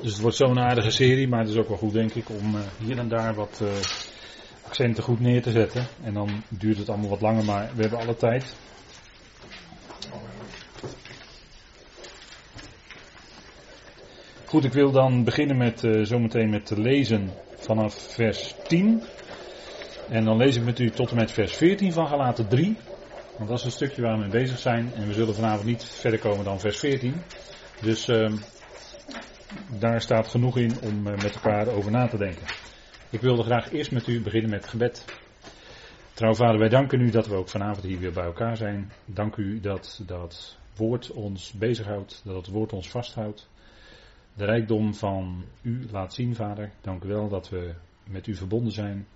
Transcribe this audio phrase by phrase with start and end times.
[0.00, 2.54] Dus het wordt zo'n aardige serie, maar het is ook wel goed denk ik om
[2.54, 3.68] uh, hier en daar wat uh,
[4.66, 5.86] accenten goed neer te zetten.
[6.02, 8.56] En dan duurt het allemaal wat langer, maar we hebben alle tijd.
[14.44, 19.02] Goed, ik wil dan beginnen met uh, zometeen met te lezen vanaf vers 10.
[20.08, 22.76] En dan lees ik met u tot en met vers 14 van Galaten 3.
[23.36, 24.92] Want dat is een stukje waar we mee bezig zijn.
[24.94, 27.14] En we zullen vanavond niet verder komen dan vers 14.
[27.80, 28.32] Dus uh,
[29.78, 32.46] daar staat genoeg in om uh, met elkaar over na te denken.
[33.10, 35.04] Ik wilde graag eerst met u beginnen met gebed.
[36.12, 38.92] Trouw vader, wij danken u dat we ook vanavond hier weer bij elkaar zijn.
[39.04, 43.48] Dank u dat dat woord ons bezighoudt, dat het woord ons vasthoudt.
[44.34, 46.70] De rijkdom van u laat zien, vader.
[46.80, 47.74] Dank u wel dat we
[48.04, 49.06] met u verbonden zijn.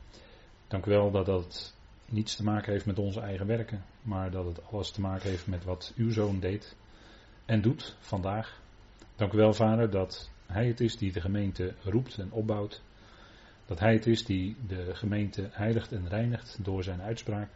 [0.69, 1.75] Dank u wel dat dat
[2.11, 5.47] niets te maken heeft met onze eigen werken, maar dat het alles te maken heeft
[5.47, 6.77] met wat uw zoon deed
[7.45, 8.61] en doet vandaag.
[9.17, 12.83] Dank u wel, vader, dat hij het is die de gemeente roept en opbouwt.
[13.67, 17.49] Dat hij het is die de gemeente heiligt en reinigt door zijn uitspraak.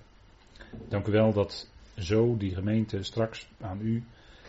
[0.88, 4.04] Dank u wel dat zo die gemeente straks aan u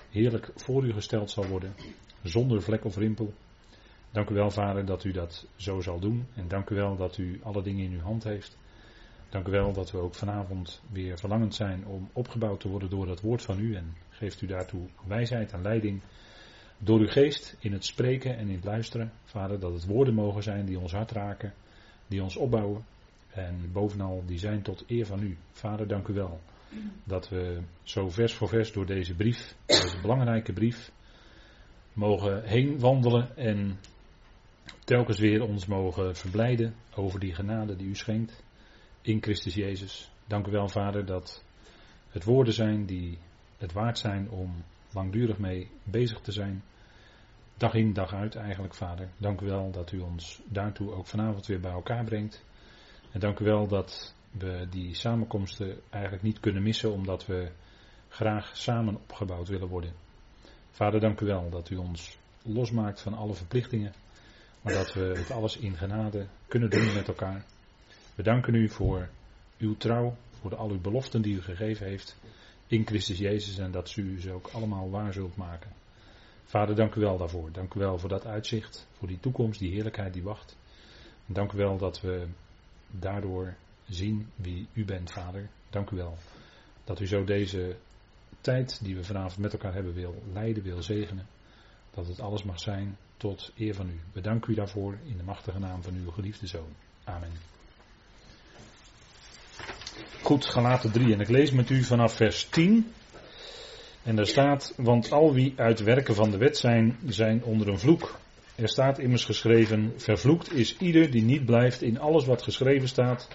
[0.09, 1.75] heerlijk voor u gesteld zal worden,
[2.23, 3.33] zonder vlek of rimpel.
[4.11, 6.25] Dank u wel, vader, dat u dat zo zal doen.
[6.35, 8.57] En dank u wel dat u alle dingen in uw hand heeft.
[9.29, 13.07] Dank u wel dat we ook vanavond weer verlangend zijn om opgebouwd te worden door
[13.07, 13.75] het woord van u.
[13.75, 16.01] En geeft u daartoe wijsheid en leiding
[16.77, 19.11] door uw geest in het spreken en in het luisteren.
[19.23, 21.53] Vader, dat het woorden mogen zijn die ons hart raken,
[22.07, 22.85] die ons opbouwen.
[23.29, 25.37] En bovenal die zijn tot eer van u.
[25.51, 26.39] Vader, dank u wel
[27.03, 30.91] dat we zo vers voor vers door deze brief, deze belangrijke brief,
[31.93, 33.79] mogen heen wandelen en
[34.83, 38.43] telkens weer ons mogen verblijden over die genade die u schenkt
[39.05, 40.11] in Christus Jezus.
[40.27, 41.43] Dank u wel, Vader, dat
[42.09, 43.17] het woorden zijn die
[43.57, 46.63] het waard zijn om langdurig mee bezig te zijn.
[47.57, 49.09] Dag in, dag uit eigenlijk, Vader.
[49.17, 52.43] Dank u wel dat u ons daartoe ook vanavond weer bij elkaar brengt.
[53.11, 57.51] En dank u wel dat we die samenkomsten eigenlijk niet kunnen missen, omdat we
[58.09, 59.93] graag samen opgebouwd willen worden.
[60.71, 63.93] Vader, dank u wel dat u ons losmaakt van alle verplichtingen,
[64.61, 67.45] maar dat we het alles in genade kunnen doen met elkaar.
[68.15, 69.09] We danken u voor
[69.57, 72.17] uw trouw, voor al uw beloften die u gegeven heeft
[72.67, 75.71] in Christus Jezus en dat u ze ook allemaal waar zult maken.
[76.45, 77.51] Vader, dank u wel daarvoor.
[77.51, 80.57] Dank u wel voor dat uitzicht, voor die toekomst, die heerlijkheid die wacht.
[81.25, 82.27] Dank u wel dat we
[82.91, 83.55] daardoor
[83.87, 85.49] zien wie u bent, Vader.
[85.69, 86.17] Dank u wel
[86.83, 87.75] dat u zo deze
[88.41, 91.27] tijd die we vanavond met elkaar hebben wil leiden, wil zegenen.
[91.93, 93.99] Dat het alles mag zijn tot eer van u.
[94.13, 96.75] We danken u daarvoor in de machtige naam van uw geliefde Zoon.
[97.03, 97.54] Amen.
[100.21, 102.91] Goed, Galaten 3 en ik lees met u vanaf vers 10.
[104.03, 107.79] En daar staat, want al wie uit werken van de wet zijn, zijn onder een
[107.79, 108.19] vloek.
[108.55, 113.27] Er staat immers geschreven, vervloekt is ieder die niet blijft in alles wat geschreven staat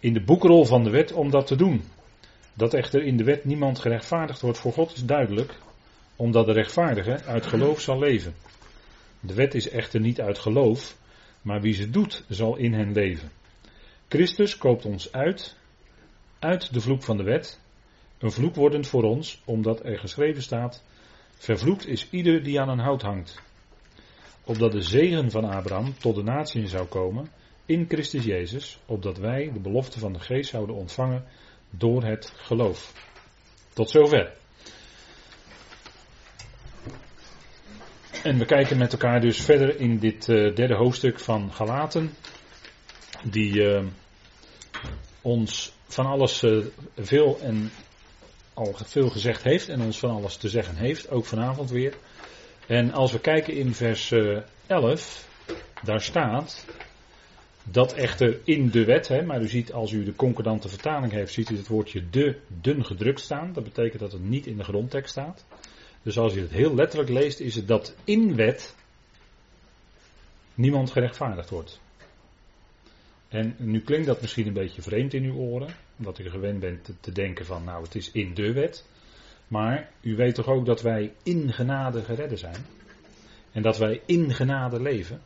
[0.00, 1.82] in de boekrol van de wet om dat te doen.
[2.54, 5.54] Dat echter in de wet niemand gerechtvaardigd wordt voor God is duidelijk,
[6.16, 8.34] omdat de rechtvaardige uit geloof zal leven.
[9.20, 10.96] De wet is echter niet uit geloof,
[11.42, 13.30] maar wie ze doet zal in hen leven.
[14.08, 15.56] Christus koopt ons uit,
[16.40, 17.60] uit de vloek van de wet,
[18.18, 20.82] een vloek wordend voor ons, omdat er geschreven staat,
[21.34, 23.42] vervloekt is ieder die aan een hout hangt.
[24.44, 27.28] Opdat de zegen van Abraham tot de natieën zou komen,
[27.66, 31.24] in Christus Jezus, opdat wij de belofte van de geest zouden ontvangen
[31.70, 32.92] door het geloof.
[33.72, 34.32] Tot zover.
[38.22, 42.10] En we kijken met elkaar dus verder in dit uh, derde hoofdstuk van Galaten,
[43.22, 43.84] die uh,
[45.20, 46.64] ons van alles uh,
[46.96, 47.70] veel en
[48.54, 51.94] al veel gezegd heeft en ons van alles te zeggen heeft, ook vanavond weer.
[52.66, 54.12] En als we kijken in vers
[54.66, 55.28] 11,
[55.82, 56.64] daar staat
[57.64, 61.32] dat echter in de wet, hè, maar u ziet als u de concordante vertaling heeft,
[61.32, 63.52] ziet u het woordje de dun gedrukt staan.
[63.52, 65.44] Dat betekent dat het niet in de grondtekst staat.
[66.02, 68.74] Dus als u het heel letterlijk leest, is het dat in wet
[70.54, 71.80] niemand gerechtvaardigd wordt.
[73.30, 76.90] En nu klinkt dat misschien een beetje vreemd in uw oren, omdat u gewend bent
[77.00, 78.86] te, denken van nou het is in de wet.
[79.48, 82.66] Maar u weet toch ook dat wij in genade geredden zijn.
[83.52, 85.20] En dat wij in genade leven.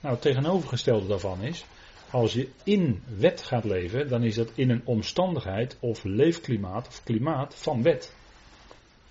[0.00, 1.64] Nou, het tegenovergestelde daarvan is,
[2.10, 7.02] als je in wet gaat leven, dan is dat in een omstandigheid of leefklimaat of
[7.02, 8.14] klimaat van wet.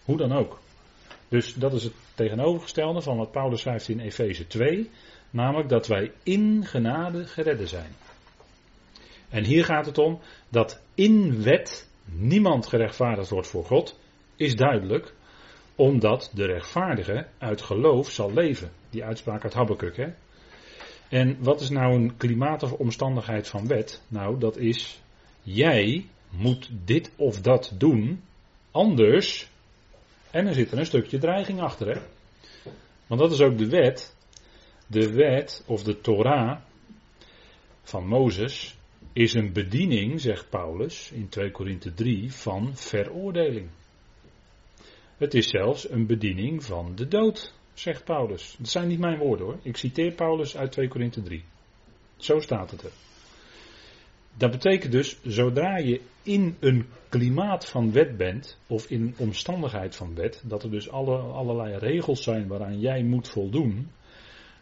[0.06, 0.60] Hoe dan ook.
[1.28, 4.90] Dus dat is het tegenovergestelde van wat Paulus schrijft in Efeze 2,
[5.30, 7.96] namelijk dat wij in genade geredden zijn.
[9.32, 10.20] En hier gaat het om
[10.50, 14.00] dat in wet niemand gerechtvaardigd wordt voor God,
[14.36, 15.14] is duidelijk,
[15.76, 18.72] Omdat de rechtvaardige uit geloof zal leven.
[18.90, 20.08] Die uitspraak uit Habakkuk, hè.
[21.10, 24.02] En wat is nou een klimaat of omstandigheid van wet?
[24.08, 25.02] Nou, dat is,
[25.42, 28.24] jij moet dit of dat doen,
[28.72, 29.50] anders.
[30.32, 32.02] En er zit er een stukje dreiging achter, hè.
[33.08, 34.16] Want dat is ook de wet.
[34.88, 36.58] De wet of de Torah
[37.84, 38.78] van Mozes
[39.14, 43.70] is een bediening, zegt Paulus in 2 Korinthe 3, van veroordeling.
[45.18, 48.56] Het is zelfs een bediening van de dood, zegt Paulus.
[48.58, 49.60] Dat zijn niet mijn woorden hoor.
[49.62, 51.44] Ik citeer Paulus uit 2 Korinthe 3.
[52.18, 52.92] Zo staat het er.
[54.38, 59.96] Dat betekent dus, zodra je in een klimaat van wet bent, of in een omstandigheid
[59.96, 63.88] van wet, dat er dus alle, allerlei regels zijn waaraan jij moet voldoen,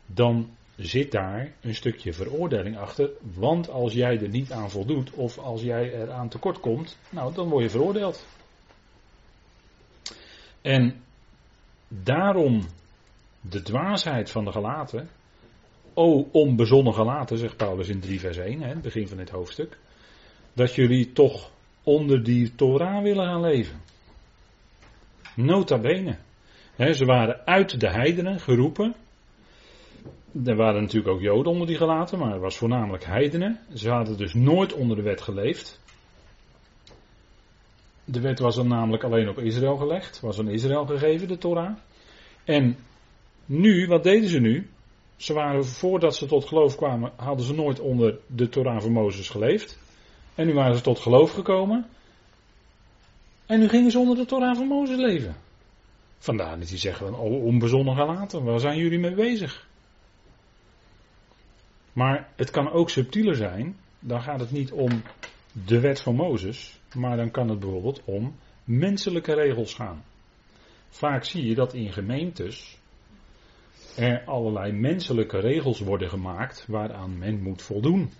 [0.05, 0.49] dan
[0.79, 3.09] zit daar een stukje veroordeling achter.
[3.33, 7.33] Want als jij er niet aan voldoet, of als jij er aan tekort komt, nou
[7.33, 8.27] dan word je veroordeeld.
[10.61, 11.01] En
[11.87, 12.67] daarom
[13.41, 15.09] de dwaasheid van de gelaten.
[15.93, 19.77] O onbezonnen gelaten, zegt Paulus in 3 vers 1, het begin van dit hoofdstuk.
[20.53, 21.51] Dat jullie toch
[21.83, 23.81] onder die Torah willen gaan leven.
[25.35, 26.17] Nota bene.
[26.77, 28.95] ze waren uit de heidenen geroepen.
[30.45, 33.59] Er waren natuurlijk ook Joden onder die gelaten, maar het was voornamelijk heidenen.
[33.73, 35.79] Ze hadden dus nooit onder de wet geleefd.
[38.05, 41.75] De wet was dan namelijk alleen op Israël gelegd, was aan Israël gegeven, de Torah.
[42.43, 42.77] En
[43.45, 44.69] nu, wat deden ze nu?
[45.15, 49.29] Ze waren, voordat ze tot geloof kwamen, hadden ze nooit onder de Torah van Mozes
[49.29, 49.79] geleefd.
[50.35, 51.87] En nu waren ze tot geloof gekomen.
[53.45, 55.35] En nu gingen ze onder de Torah van Mozes leven.
[56.17, 59.67] Vandaar dat die zeggen, oh, onbezonnen gelaten, waar zijn jullie mee bezig?
[61.93, 63.77] Maar het kan ook subtieler zijn.
[63.99, 65.01] Dan gaat het niet om
[65.51, 70.03] de wet van Mozes, maar dan kan het bijvoorbeeld om menselijke regels gaan.
[70.89, 72.77] Vaak zie je dat in gemeentes
[73.95, 78.11] er allerlei menselijke regels worden gemaakt waaraan men moet voldoen.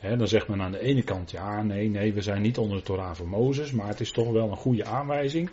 [0.00, 2.82] dan zegt men aan de ene kant, ja, nee, nee, we zijn niet onder de
[2.82, 5.50] Torah van Mozes, maar het is toch wel een goede aanwijzing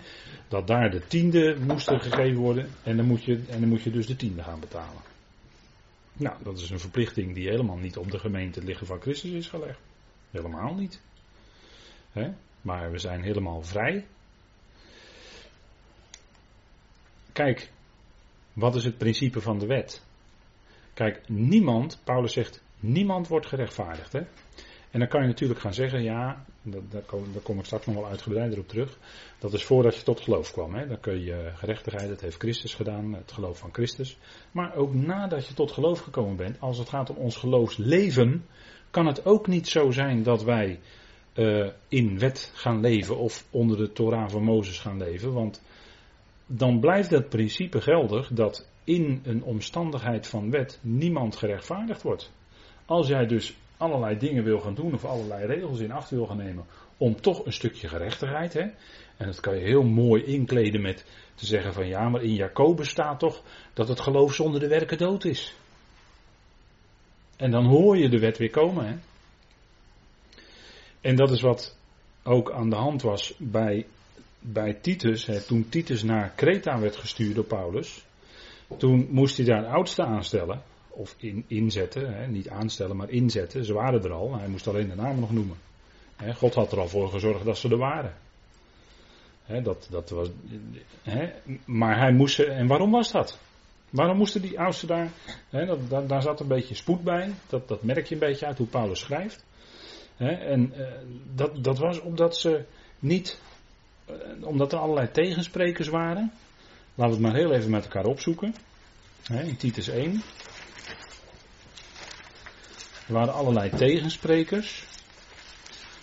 [0.48, 3.92] dat daar de tiende moesten gegeven worden en dan moet je, en dan moet je
[3.92, 5.17] dus de tiende gaan betalen.
[6.18, 9.48] Nou, dat is een verplichting die helemaal niet op de gemeente liggen van Christus is
[9.48, 9.80] gelegd.
[10.32, 11.02] Helemaal niet.
[12.62, 14.08] Maar we zijn helemaal vrij.
[17.32, 17.72] Kijk,
[18.54, 20.04] wat is het principe van de wet?
[20.94, 24.14] Kijk, niemand, Paulus zegt, niemand wordt gerechtvaardigd.
[24.14, 24.22] Hè?
[24.92, 27.96] En dan kan je natuurlijk gaan zeggen, ja, daar kom, daar kom ik straks nog
[27.96, 28.98] wel uitgebreider op terug.
[29.40, 30.76] Dat is voordat je tot geloof kwam.
[30.76, 30.88] Hè?
[30.88, 34.18] Dan kun je gerechtigheid, dat heeft Christus gedaan, het geloof van Christus.
[34.52, 38.46] Maar ook nadat je tot geloof gekomen bent, als het gaat om ons geloofsleven,
[38.92, 40.80] kan het ook niet zo zijn dat wij
[41.36, 45.34] uh, in wet gaan leven of onder de Torah van Mozes gaan leven.
[45.34, 45.62] Want
[46.46, 52.32] dan blijft het principe geldig dat in een omstandigheid van wet niemand gerechtvaardigd wordt.
[52.86, 56.38] Als jij dus allerlei dingen wil gaan doen of allerlei regels in acht wil gaan
[56.38, 56.66] nemen
[56.98, 58.66] om toch een stukje gerechtigheid, hè,
[59.18, 62.90] en dat kan je heel mooi inkleden met te zeggen van ja, maar in Jacobus
[62.90, 63.44] staat toch
[63.74, 65.56] dat het geloof zonder de werken dood is.
[67.36, 68.86] En dan hoor je de wet weer komen.
[68.88, 68.96] Hè.
[71.02, 71.78] En dat is wat
[72.24, 73.86] ook aan de hand was bij
[74.40, 78.06] bij Titus, hè, toen Titus naar Kreta werd gestuurd door Paulus,
[78.78, 80.62] toen moest hij daar een oudste aanstellen,
[80.98, 83.66] of in, inzetten, hè, niet aanstellen, maar inzetten.
[83.66, 85.58] Ze waren er al, hij moest alleen de namen nog noemen.
[86.16, 88.14] Hè, God had er al voor gezorgd dat ze er waren.
[89.64, 90.30] dat, dat was,
[91.66, 93.40] maar hij moest, en waarom was dat?
[93.90, 95.12] Waarom moesten die oudsten daar,
[95.90, 98.68] dat, daar zat een beetje spoed bij, dat, dat merk je een beetje uit hoe
[98.68, 99.46] Paulus schrijft.
[100.18, 100.88] en uh,
[101.36, 102.64] dat, dat was omdat ze
[103.00, 103.42] niet
[104.06, 106.32] eh, omdat er allerlei tegensprekers waren.
[106.96, 108.56] Laten we het maar heel even met elkaar opzoeken.
[109.30, 110.22] in Titus 1.
[113.08, 114.84] Er waren allerlei tegensprekers.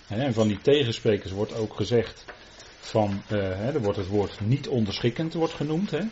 [0.08, 2.24] En van die tegensprekers wordt ook gezegd
[2.80, 5.90] van, uh, er wordt het woord niet onderschikkend wordt genoemd.
[5.90, 6.02] Hè.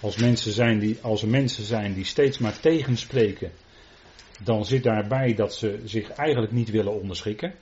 [0.00, 3.52] Als, mensen zijn die, als er mensen zijn die steeds maar tegenspreken,
[4.42, 7.54] dan zit daarbij dat ze zich eigenlijk niet willen onderschikken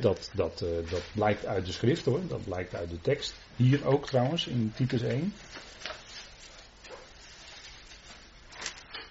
[0.00, 3.34] dat, dat, uh, dat blijkt uit de schrift hoor, dat blijkt uit de tekst.
[3.56, 5.34] Hier ook trouwens, in Titus 1.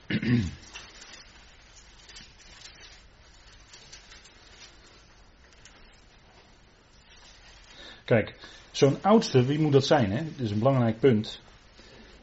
[8.12, 8.36] Kijk,
[8.72, 10.12] zo'n oudste, wie moet dat zijn?
[10.12, 10.24] Hè?
[10.24, 11.42] Dat is een belangrijk punt.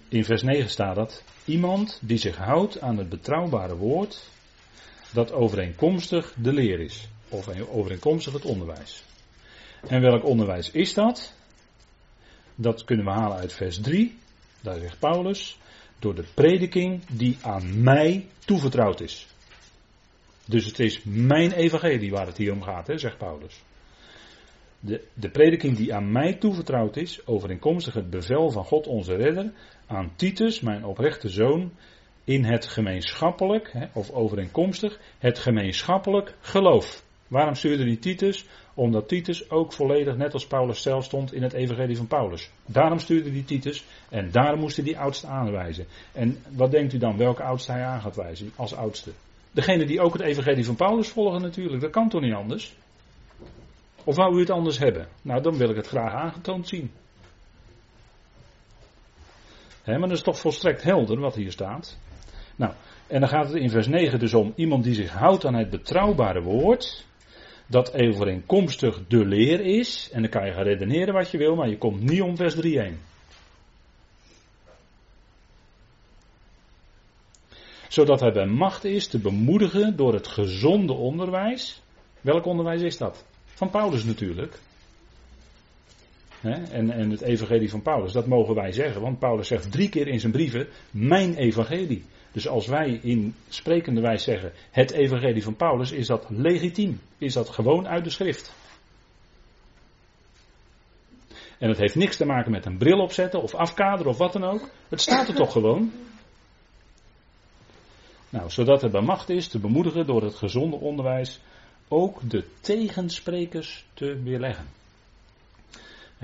[0.08, 1.24] In vers 9 staat dat.
[1.44, 4.30] Iemand die zich houdt aan het betrouwbare woord,
[5.12, 9.04] dat overeenkomstig de leer is of overeenkomstig het onderwijs.
[9.86, 11.34] En welk onderwijs is dat?
[12.54, 14.18] Dat kunnen we halen uit vers 3.
[14.60, 15.58] Daar zegt Paulus,
[15.98, 19.26] door de prediking die aan mij toevertrouwd is.
[20.44, 23.60] Dus het is mijn evangelie waar het hier om gaat, hè, zegt Paulus.
[24.80, 29.52] De, de prediking die aan mij toevertrouwd is, overeenkomstig het bevel van God onze redder,
[29.86, 31.72] aan Titus, mijn oprechte zoon,
[32.24, 37.02] in het gemeenschappelijk, hè, of overeenkomstig, het gemeenschappelijk geloof.
[37.28, 38.46] Waarom stuurde die Titus?
[38.74, 42.50] Omdat Titus ook volledig, net als Paulus zelf, stond in het evangelie van Paulus.
[42.66, 45.86] Daarom stuurde die Titus en daarom moest hij die oudste aanwijzen.
[46.12, 49.10] En wat denkt u dan, welke oudste hij aan gaat wijzen als oudste?
[49.50, 52.74] Degene die ook het evangelie van Paulus volgen natuurlijk, dat kan toch niet anders?
[54.08, 55.08] Of wou u het anders hebben?
[55.22, 56.90] Nou, dan wil ik het graag aangetoond zien.
[59.82, 61.98] He, maar dat is toch volstrekt helder wat hier staat.
[62.56, 62.72] Nou,
[63.06, 65.70] en dan gaat het in vers 9 dus om iemand die zich houdt aan het
[65.70, 67.06] betrouwbare woord.
[67.66, 70.10] Dat overeenkomstig de leer is.
[70.12, 72.54] En dan kan je gaan redeneren wat je wil, maar je komt niet om vers
[72.54, 72.98] 3 heen.
[77.88, 81.82] Zodat hij bij macht is te bemoedigen door het gezonde onderwijs.
[82.20, 83.24] Welk onderwijs is dat?
[83.58, 84.58] Van Paulus natuurlijk.
[86.42, 90.08] En, en het evangelie van Paulus, dat mogen wij zeggen, want Paulus zegt drie keer
[90.08, 92.04] in zijn brieven, mijn evangelie.
[92.32, 97.00] Dus als wij in sprekende wijze zeggen, het evangelie van Paulus, is dat legitiem.
[97.18, 98.54] Is dat gewoon uit de schrift.
[101.58, 104.44] En het heeft niks te maken met een bril opzetten of afkaderen of wat dan
[104.44, 104.70] ook.
[104.88, 105.92] Het staat er toch gewoon.
[108.28, 111.40] Nou, zodat het bij macht is te bemoedigen door het gezonde onderwijs
[111.88, 114.66] ook de tegensprekers te weerleggen.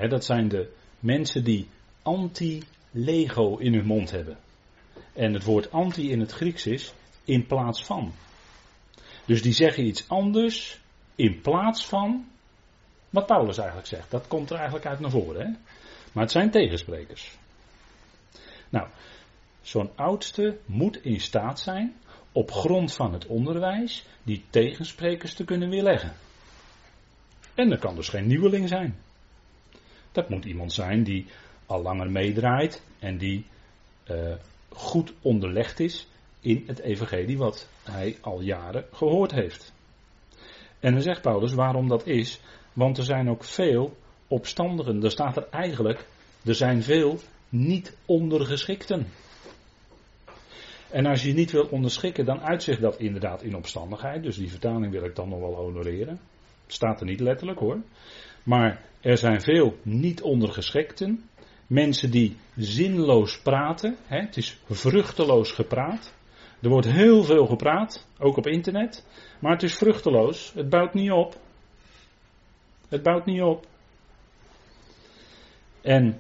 [0.09, 1.68] dat zijn de mensen die
[2.02, 4.38] anti-lego in hun mond hebben.
[5.12, 6.92] En het woord anti in het Grieks is
[7.25, 8.12] in plaats van.
[9.25, 10.80] Dus die zeggen iets anders
[11.14, 12.28] in plaats van
[13.11, 14.11] wat Paulus eigenlijk zegt.
[14.11, 15.47] Dat komt er eigenlijk uit naar voren.
[15.47, 15.52] Hè?
[16.12, 17.37] Maar het zijn tegensprekers.
[18.68, 18.88] Nou,
[19.62, 21.94] zo'n oudste moet in staat zijn
[22.34, 26.12] op grond van het onderwijs die tegensprekers te kunnen weerleggen.
[27.54, 28.96] En dat kan dus geen nieuweling zijn.
[30.12, 31.26] Dat moet iemand zijn die
[31.66, 33.46] al langer meedraait en die
[34.10, 34.34] uh,
[34.68, 36.08] goed onderlegd is
[36.40, 39.72] in het evangelie wat hij al jaren gehoord heeft.
[40.80, 42.40] En dan zegt Paulus waarom dat is,
[42.72, 43.96] want er zijn ook veel
[44.28, 45.02] opstandigen.
[45.02, 46.06] Er staat er eigenlijk,
[46.44, 49.06] er zijn veel niet ondergeschikten.
[50.94, 54.22] En als je niet wil onderschikken, dan uitzicht dat inderdaad in opstandigheid.
[54.22, 56.20] Dus die vertaling wil ik dan nog wel honoreren.
[56.66, 57.82] Staat er niet letterlijk hoor.
[58.42, 61.28] Maar er zijn veel niet ondergeschikten.
[61.66, 63.96] Mensen die zinloos praten.
[64.06, 66.14] Hè, het is vruchteloos gepraat.
[66.62, 69.06] Er wordt heel veel gepraat, ook op internet.
[69.40, 70.52] Maar het is vruchteloos.
[70.52, 71.36] Het bouwt niet op.
[72.88, 73.66] Het bouwt niet op.
[75.82, 76.16] En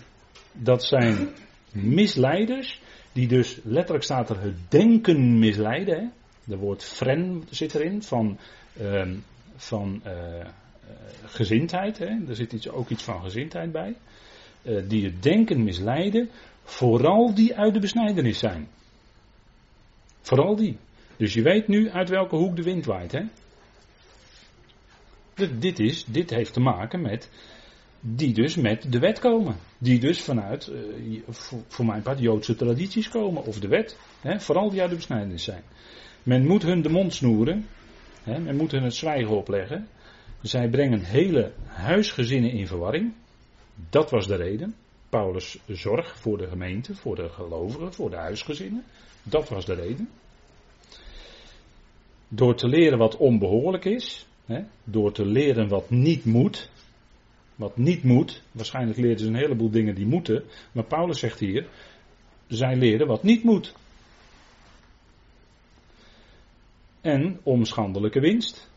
[0.52, 1.28] dat zijn
[1.72, 2.82] misleiders
[3.14, 6.12] die dus letterlijk staat er het denken misleiden.
[6.44, 6.56] Hè?
[6.56, 8.38] Woord fren zit erin van,
[8.80, 9.10] uh,
[9.56, 10.46] van uh,
[11.24, 11.98] gezindheid.
[11.98, 12.06] Hè?
[12.28, 13.94] Er zit iets, ook iets van gezindheid bij.
[14.62, 16.30] Uh, die het denken misleiden.
[16.62, 18.68] Vooral die uit de besnijdenis zijn.
[20.20, 20.76] Vooral die.
[21.16, 23.12] Dus je weet nu uit welke hoek de wind waait.
[23.12, 23.22] Hè?
[25.58, 27.30] Dit, is, dit heeft te maken met
[28.06, 29.56] die dus met de wet komen.
[29.78, 31.20] Die dus vanuit, uh,
[31.68, 33.44] voor, mijn part, Joodse tradities komen.
[33.44, 33.98] Of de wet.
[34.20, 35.62] Hè, vooral die uit de besnijdenis zijn.
[36.22, 37.66] Men moet hun de mond snoeren.
[38.22, 39.88] Hè, men moet hun het zwijgen opleggen.
[40.42, 43.12] Zij brengen hele huisgezinnen in verwarring.
[43.90, 44.74] Dat was de reden.
[45.08, 48.84] Paulus' zorg voor de gemeente, voor de gelovigen, voor de huisgezinnen.
[49.22, 50.08] Dat was de reden.
[52.28, 56.70] Door te leren wat onbehoorlijk is, hè, door te leren wat niet moet,
[57.56, 58.42] wat niet moet.
[58.52, 60.44] Waarschijnlijk leerden ze een heleboel dingen die moeten.
[60.72, 61.66] Maar Paulus zegt hier,
[62.46, 63.74] zij leren wat niet moet.
[67.00, 68.70] En om schandelijke winst.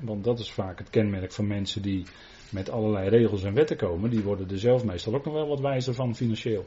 [0.00, 2.04] want dat is vaak het kenmerk van mensen die
[2.50, 4.10] met allerlei regels en wetten komen.
[4.10, 6.66] Die worden er zelf meestal ook nog wel wat wijzer van financieel.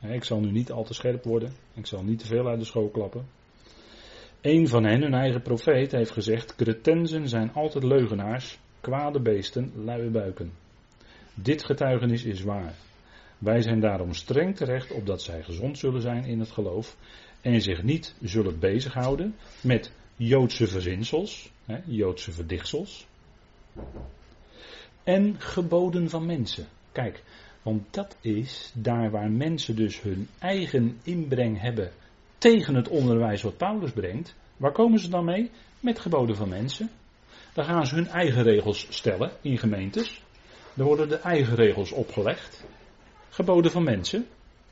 [0.00, 1.52] ik zal nu niet al te scherp worden.
[1.74, 3.26] Ik zal niet te veel uit de school klappen.
[4.40, 10.10] Een van hen, hun eigen profeet, heeft gezegd: Cretensen zijn altijd leugenaars kwade beesten, luie
[10.10, 10.52] buiken.
[11.34, 12.74] Dit getuigenis is waar.
[13.38, 16.96] Wij zijn daarom streng terecht opdat zij gezond zullen zijn in het geloof
[17.40, 23.06] en zich niet zullen bezighouden met Joodse verzinsels, hè, Joodse verdichtsels
[25.04, 26.66] en geboden van mensen.
[26.92, 27.22] Kijk,
[27.62, 31.90] want dat is daar waar mensen dus hun eigen inbreng hebben
[32.38, 34.34] tegen het onderwijs wat Paulus brengt.
[34.56, 35.50] Waar komen ze dan mee?
[35.80, 36.90] Met geboden van mensen.
[37.52, 40.22] Dan gaan ze hun eigen regels stellen in gemeentes.
[40.76, 42.64] Er worden de eigen regels opgelegd.
[43.28, 44.26] Geboden van mensen.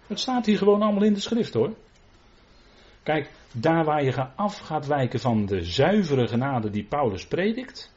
[0.06, 1.74] Het staat hier gewoon allemaal in de schrift hoor.
[3.02, 7.92] Kijk, daar waar je af gaat wijken van de zuivere genade die Paulus predikt,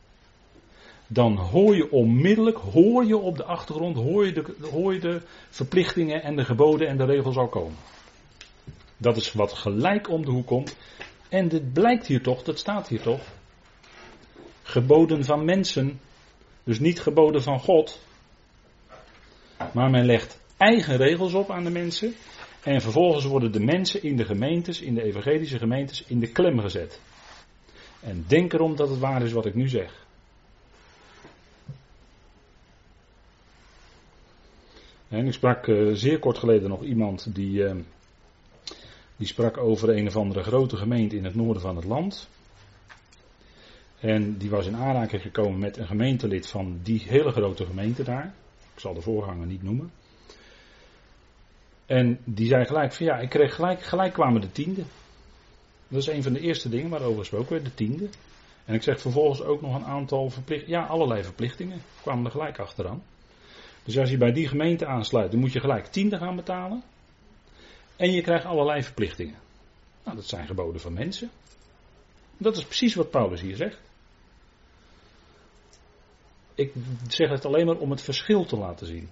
[1.08, 5.22] dan hoor je onmiddellijk, hoor je op de achtergrond, hoor je de, hoor je de
[5.50, 7.78] verplichtingen en de geboden en de regels al komen.
[8.98, 10.76] Dat is wat gelijk om de hoek komt.
[11.30, 13.22] En dit blijkt hier toch, dat staat hier toch.
[14.72, 16.00] Geboden van mensen,
[16.64, 18.00] dus niet geboden van God.
[19.74, 22.14] Maar men legt eigen regels op aan de mensen.
[22.64, 26.60] En vervolgens worden de mensen in de gemeentes, in de evangelische gemeentes, in de klem
[26.60, 27.00] gezet.
[28.00, 30.06] En denk erom dat het waar is wat ik nu zeg.
[35.08, 37.76] En ik sprak uh, zeer kort geleden nog iemand die, uh,
[39.16, 42.30] die sprak over een of andere grote gemeente in het noorden van het land.
[44.02, 48.34] En die was in aanraking gekomen met een gemeentelid van die hele grote gemeente daar.
[48.74, 49.92] Ik zal de voorganger niet noemen.
[51.86, 54.84] En die zei gelijk van ja, ik kreeg gelijk, gelijk kwamen de tiende.
[55.88, 58.10] Dat is een van de eerste dingen waarover gesproken werd, de tiende.
[58.66, 62.60] En ik zeg vervolgens ook nog een aantal verplichtingen, ja, allerlei verplichtingen kwamen er gelijk
[62.60, 63.04] achteraan.
[63.84, 66.84] Dus als je bij die gemeente aansluit, dan moet je gelijk tiende gaan betalen.
[67.96, 69.36] En je krijgt allerlei verplichtingen.
[70.04, 71.30] Nou, dat zijn geboden van mensen.
[72.38, 73.91] Dat is precies wat Paulus hier zegt.
[76.56, 76.74] Ik
[77.08, 79.10] zeg het alleen maar om het verschil te laten zien.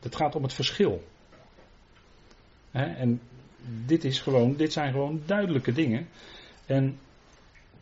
[0.00, 1.04] Het gaat om het verschil.
[2.72, 3.20] en
[3.86, 6.08] dit, is gewoon, dit zijn gewoon duidelijke dingen.
[6.66, 6.98] En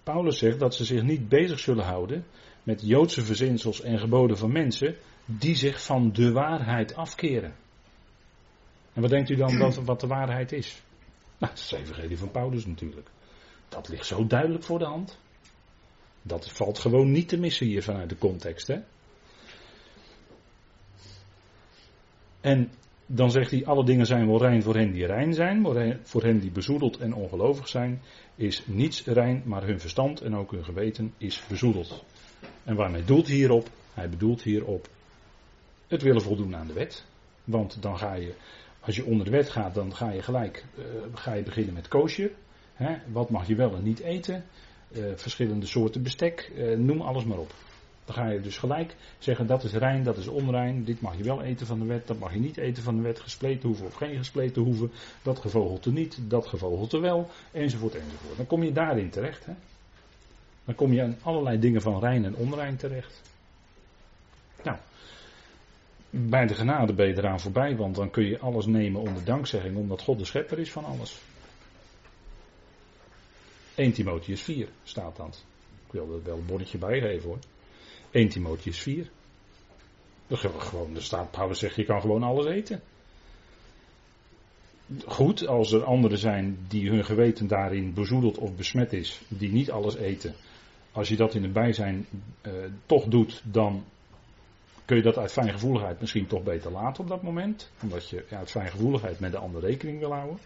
[0.02, 2.24] Paulus zegt dat ze zich niet bezig zullen houden
[2.62, 7.54] met Joodse verzinsels en geboden van mensen die zich van de waarheid afkeren.
[8.92, 10.82] En wat denkt u dan dat, wat de waarheid is?
[11.38, 13.08] Nou, dat is de evangelie van Paulus natuurlijk.
[13.68, 15.18] Dat ligt zo duidelijk voor de hand.
[16.26, 18.66] Dat valt gewoon niet te missen hier vanuit de context.
[18.66, 18.78] Hè?
[22.40, 22.70] En
[23.06, 25.66] dan zegt hij, alle dingen zijn wel rein voor hen die rein zijn,
[26.02, 28.00] voor hen die bezoedeld en ongelovig zijn,
[28.34, 32.04] is niets rein, maar hun verstand en ook hun geweten is bezoedeld.
[32.64, 33.68] En waarmee doelt hij hierop?
[33.94, 34.88] Hij bedoelt hierop
[35.86, 37.04] het willen voldoen aan de wet.
[37.44, 38.34] Want dan ga je,
[38.80, 40.84] als je onder de wet gaat, dan ga je gelijk uh,
[41.14, 42.30] ga je beginnen met koosje.
[43.06, 44.44] Wat mag je wel en niet eten?
[44.88, 47.52] Uh, verschillende soorten bestek, uh, noem alles maar op.
[48.04, 51.22] Dan ga je dus gelijk zeggen dat is rein, dat is onrein, dit mag je
[51.22, 53.86] wel eten van de wet, dat mag je niet eten van de wet, gespleten hoeven
[53.86, 54.90] of geen gespleten hoeven,
[55.22, 58.36] dat gevogelte niet, dat gevogelte wel, enzovoort enzovoort.
[58.36, 59.46] Dan kom je daarin terecht.
[59.46, 59.52] Hè?
[60.64, 63.22] Dan kom je aan allerlei dingen van rein en onrein terecht.
[64.62, 64.76] Nou,
[66.10, 69.76] bij de genade ben je eraan voorbij, want dan kun je alles nemen onder dankzegging,
[69.76, 71.20] omdat God de schepper is van alles.
[73.76, 75.28] 1 Timotheus 4 staat dan.
[75.86, 77.38] Ik wil er wel een bordje bijgeven hoor.
[78.10, 79.08] 1 Timotheus 4.
[80.26, 82.80] Dat gewoon, er staat, Paulus zegt, je kan gewoon alles eten.
[85.06, 89.70] Goed, als er anderen zijn die hun geweten daarin bezoedeld of besmet is, die niet
[89.70, 90.34] alles eten.
[90.92, 92.06] Als je dat in het bijzijn
[92.42, 92.52] uh,
[92.86, 93.84] toch doet, dan
[94.84, 97.70] kun je dat uit fijngevoeligheid misschien toch beter laten op dat moment.
[97.82, 100.38] Omdat je uit fijngevoeligheid met de ander rekening wil houden.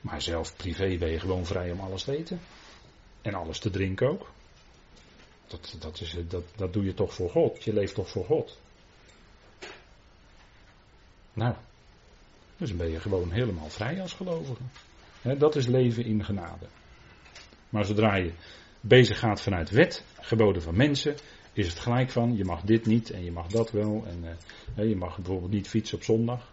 [0.00, 2.40] Maar zelf privé ben je gewoon vrij om alles te eten.
[3.22, 4.30] En alles te drinken ook.
[5.46, 7.64] Dat, dat, is, dat, dat doe je toch voor God.
[7.64, 8.58] Je leeft toch voor God.
[11.32, 11.54] Nou,
[12.56, 14.62] dus ben je gewoon helemaal vrij als gelovige.
[15.38, 16.66] dat is leven in genade.
[17.68, 18.32] Maar zodra je
[18.80, 21.16] bezig gaat vanuit wet, geboden van mensen,
[21.52, 24.04] is het gelijk van, je mag dit niet en je mag dat wel.
[24.06, 24.38] En
[24.76, 26.52] uh, je mag bijvoorbeeld niet fietsen op zondag.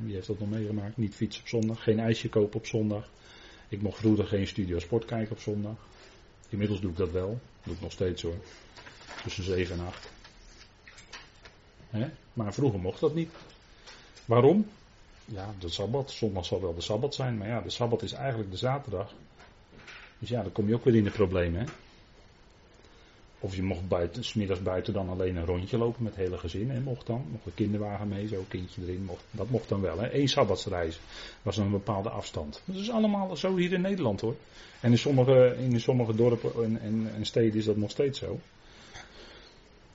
[0.00, 0.96] Wie heeft dat nog meegemaakt?
[0.96, 3.08] Niet fietsen op zondag, geen ijsje kopen op zondag.
[3.68, 5.76] Ik mocht vroeger geen studio sport kijken op zondag.
[6.48, 7.40] Inmiddels doe ik dat wel.
[7.62, 8.36] doe ik nog steeds hoor.
[9.22, 10.10] Tussen 7 en 8.
[12.32, 13.30] Maar vroeger mocht dat niet.
[14.24, 14.66] Waarom?
[15.24, 16.10] Ja, de sabbat.
[16.10, 17.36] Zondag zal wel de sabbat zijn.
[17.36, 19.14] Maar ja, de sabbat is eigenlijk de zaterdag.
[20.18, 21.60] Dus ja, dan kom je ook weer in de problemen.
[21.60, 21.66] Hè?
[23.44, 26.70] Of je mocht buiten, smiddags buiten dan alleen een rondje lopen met hele gezin.
[26.70, 29.04] En mocht dan, mocht een kinderwagen mee, zo kindje erin.
[29.04, 29.98] Mocht, dat mocht dan wel.
[29.98, 30.14] Hè.
[30.14, 31.00] Eén sabbatsreis
[31.42, 32.62] was dan een bepaalde afstand.
[32.64, 34.36] Dat is allemaal zo hier in Nederland hoor.
[34.80, 38.40] En in sommige, in sommige dorpen en, en, en steden is dat nog steeds zo.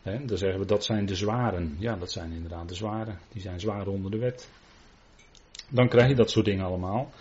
[0.03, 1.75] Dan zeggen we dat zijn de zwaren.
[1.79, 3.19] Ja, dat zijn inderdaad de zwaren.
[3.31, 4.49] Die zijn zwaar onder de wet.
[5.69, 7.11] Dan krijg je dat soort dingen allemaal.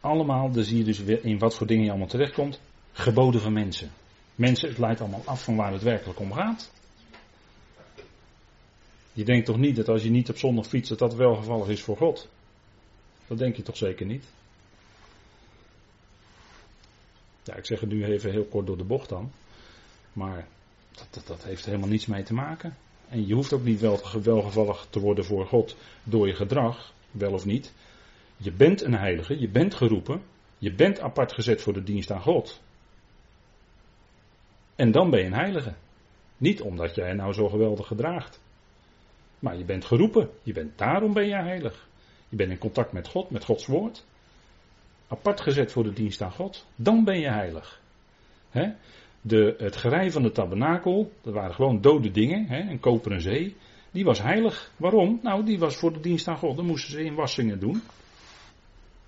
[0.00, 2.60] Allemaal, dan zie je dus in wat voor dingen je allemaal terechtkomt.
[2.92, 3.90] Geboden van mensen.
[4.40, 6.70] Mensen, het leidt allemaal af van waar het werkelijk om gaat.
[9.12, 11.68] Je denkt toch niet dat als je niet op zondag fietst, dat dat wel gevallig
[11.68, 12.28] is voor God?
[13.26, 14.24] Dat denk je toch zeker niet?
[17.42, 19.32] Ja, ik zeg het nu even heel kort door de bocht dan.
[20.12, 20.46] Maar
[20.92, 22.76] dat, dat, dat heeft helemaal niets mee te maken.
[23.08, 27.32] En je hoeft ook niet wel, welgevallig te worden voor God door je gedrag, wel
[27.32, 27.72] of niet.
[28.36, 30.22] Je bent een heilige, je bent geroepen,
[30.58, 32.60] je bent apart gezet voor de dienst aan God.
[34.80, 35.74] En dan ben je een heilige.
[36.36, 38.40] Niet omdat jij nou zo geweldig gedraagt.
[39.38, 40.30] Maar je bent geroepen.
[40.42, 41.88] Je bent, daarom ben je heilig.
[42.28, 44.04] Je bent in contact met God, met Gods woord.
[45.08, 46.66] Apart gezet voor de dienst aan God.
[46.76, 47.80] Dan ben je heilig.
[49.20, 53.56] De, het gerei van de tabernakel, dat waren gewoon dode dingen, he, een koperen zee.
[53.90, 54.72] Die was heilig.
[54.76, 55.20] Waarom?
[55.22, 56.56] Nou, die was voor de dienst aan God.
[56.56, 57.82] Dan moesten ze in wassingen doen.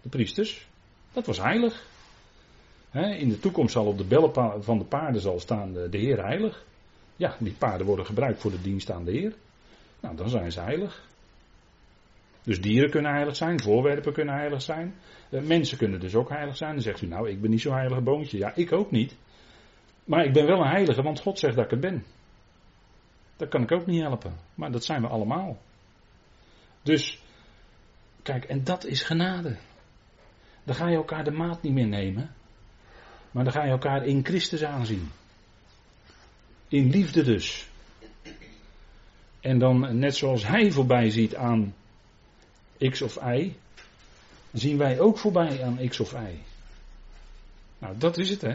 [0.02, 0.66] De priesters.
[1.12, 1.86] Dat was heilig.
[2.92, 6.24] In de toekomst zal op de bellen van de paarden zal staan de, de Heer
[6.24, 6.64] heilig.
[7.16, 9.34] Ja, die paarden worden gebruikt voor de dienst aan de Heer.
[10.00, 11.10] Nou, dan zijn ze heilig.
[12.42, 14.94] Dus dieren kunnen heilig zijn, voorwerpen kunnen heilig zijn.
[15.30, 16.72] Eh, mensen kunnen dus ook heilig zijn.
[16.72, 18.38] Dan zegt u, nou, ik ben niet zo'n heilige boontje.
[18.38, 19.16] Ja, ik ook niet.
[20.04, 22.04] Maar ik ben wel een heilige, want God zegt dat ik het ben.
[23.36, 24.34] Dat kan ik ook niet helpen.
[24.54, 25.58] Maar dat zijn we allemaal.
[26.82, 27.22] Dus,
[28.22, 29.56] kijk, en dat is genade.
[30.64, 32.30] Dan ga je elkaar de maat niet meer nemen.
[33.32, 35.10] Maar dan ga je elkaar in Christus aanzien.
[36.68, 37.68] In liefde dus.
[39.40, 41.74] En dan, net zoals hij voorbij ziet aan
[42.78, 43.52] X of Y,
[44.52, 46.38] zien wij ook voorbij aan X of Y.
[47.78, 48.54] Nou, dat is het, hè.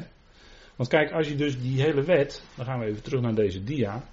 [0.76, 3.64] Want kijk, als je dus die hele wet, dan gaan we even terug naar deze
[3.64, 4.04] dia.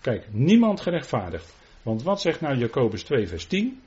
[0.00, 1.54] Kijk, niemand gerechtvaardigd.
[1.82, 3.82] Want wat zegt nou Jacobus 2, vers 10?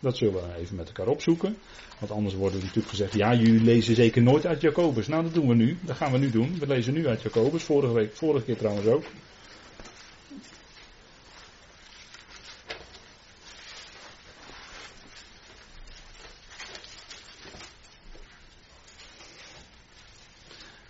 [0.00, 1.56] Dat zullen we even met elkaar opzoeken.
[1.98, 5.08] Want anders wordt er natuurlijk gezegd, ja, jullie lezen zeker nooit uit Jacobus.
[5.08, 5.78] Nou, dat doen we nu.
[5.82, 6.58] Dat gaan we nu doen.
[6.58, 7.62] We lezen nu uit Jacobus.
[7.62, 9.04] Vorige, week, vorige keer trouwens ook.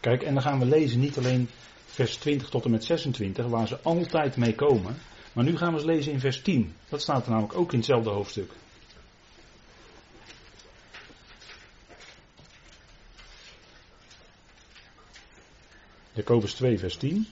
[0.01, 1.49] Kijk, en dan gaan we lezen niet alleen
[1.87, 4.97] vers 20 tot en met 26, waar ze altijd mee komen.
[5.33, 6.75] Maar nu gaan we eens lezen in vers 10.
[6.89, 8.51] Dat staat er namelijk ook in hetzelfde hoofdstuk.
[16.19, 17.27] Jacobus 2, vers 10.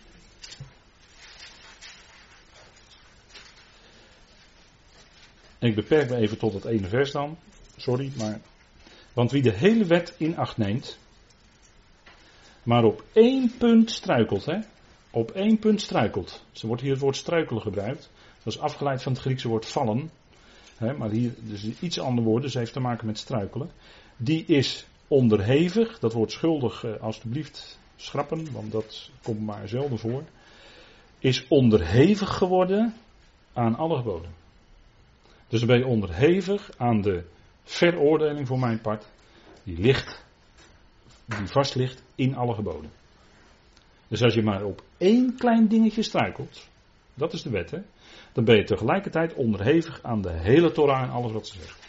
[5.59, 7.39] ik beperk me even tot het ene vers dan.
[7.77, 8.41] Sorry, maar.
[9.13, 10.99] Want wie de hele wet in acht neemt,
[12.63, 14.59] maar op één punt struikelt, hè?
[15.11, 16.45] Op één punt struikelt.
[16.53, 18.11] Ze wordt hier het woord struikelen gebruikt.
[18.43, 20.11] Dat is afgeleid van het Griekse woord vallen.
[20.77, 20.93] Hè?
[20.93, 23.71] Maar hier dus iets ander woord, dus heeft te maken met struikelen.
[24.17, 25.99] Die is onderhevig.
[25.99, 30.25] Dat woord schuldig, eh, alstublieft schrappen, want dat komt maar zelden voor.
[31.19, 32.95] Is onderhevig geworden
[33.53, 34.31] aan alle geboden.
[35.49, 37.25] Dus dan ben je onderhevig aan de
[37.65, 39.07] veroordeling voor mijn part.
[39.63, 40.25] Die ligt
[41.27, 42.91] die vast ligt in alle geboden.
[44.09, 46.69] Dus als je maar op één klein dingetje struikelt,
[47.15, 47.79] dat is de wet, hè,
[48.33, 51.87] dan ben je tegelijkertijd onderhevig aan de hele Torah en alles wat ze zegt.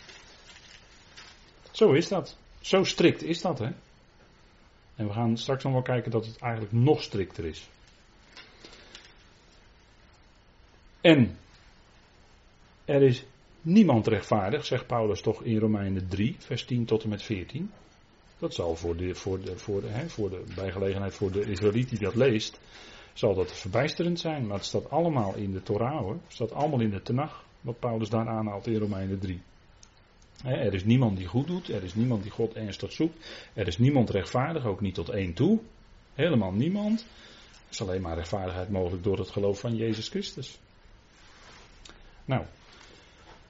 [1.71, 2.37] Zo is dat.
[2.59, 3.69] Zo strikt is dat, hè.
[4.97, 7.69] En we gaan straks nog wel kijken dat het eigenlijk nog strikter is.
[11.01, 11.37] En
[12.85, 13.25] er is
[13.61, 17.71] niemand rechtvaardig, zegt Paulus toch in Romeinen 3, vers 10 tot en met 14.
[18.39, 21.89] Dat zal voor de, voor de, voor de, hè, voor de bijgelegenheid voor de Israëliet
[21.89, 22.59] die dat leest,
[23.13, 24.47] zal dat verbijsterend zijn.
[24.47, 26.13] Maar het staat allemaal in de Torah hoor.
[26.13, 29.41] Het staat allemaal in de Tenach, wat Paulus daar aanhaalt in Romeinen 3.
[30.43, 33.77] Er is niemand die goed doet, er is niemand die God ernstig zoekt, er is
[33.77, 35.59] niemand rechtvaardig, ook niet tot één toe.
[36.13, 36.99] Helemaal niemand.
[36.99, 40.59] Er is alleen maar rechtvaardigheid mogelijk door het geloof van Jezus Christus.
[42.25, 42.45] Nou,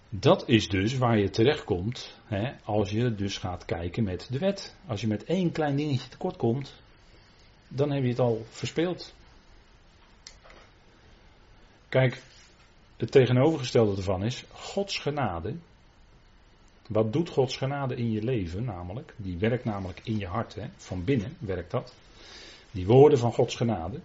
[0.09, 4.75] dat is dus waar je terechtkomt hè, als je dus gaat kijken met de wet.
[4.85, 6.73] Als je met één klein dingetje tekort komt,
[7.67, 9.13] dan heb je het al verspeeld.
[11.89, 12.21] Kijk,
[12.97, 15.55] het tegenovergestelde ervan is Gods genade.
[16.87, 19.13] Wat doet Gods genade in je leven namelijk?
[19.17, 20.67] Die werkt namelijk in je hart, hè?
[20.75, 21.95] van binnen werkt dat.
[22.71, 23.99] Die woorden van Gods genade.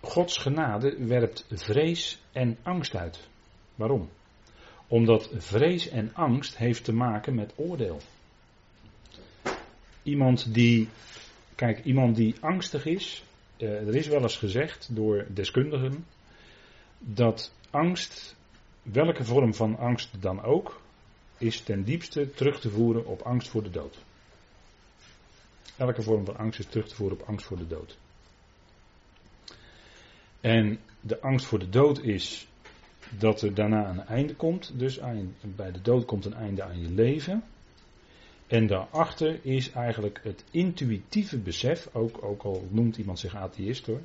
[0.00, 3.28] Gods genade werpt vrees en angst uit.
[3.74, 4.08] Waarom?
[4.86, 8.00] Omdat vrees en angst heeft te maken met oordeel.
[10.02, 10.88] Iemand die,
[11.54, 13.24] kijk, iemand die angstig is,
[13.56, 16.04] eh, er is wel eens gezegd door deskundigen
[16.98, 18.36] dat angst,
[18.82, 20.79] welke vorm van angst dan ook,
[21.40, 23.98] is ten diepste terug te voeren op angst voor de dood.
[25.76, 27.98] Elke vorm van angst is terug te voeren op angst voor de dood.
[30.40, 32.48] En de angst voor de dood is
[33.18, 34.78] dat er daarna een einde komt.
[34.78, 35.00] Dus
[35.40, 37.44] bij de dood komt een einde aan je leven.
[38.46, 44.00] En daarachter is eigenlijk het intuïtieve besef, ook, ook al noemt iemand zich atheïst hoor,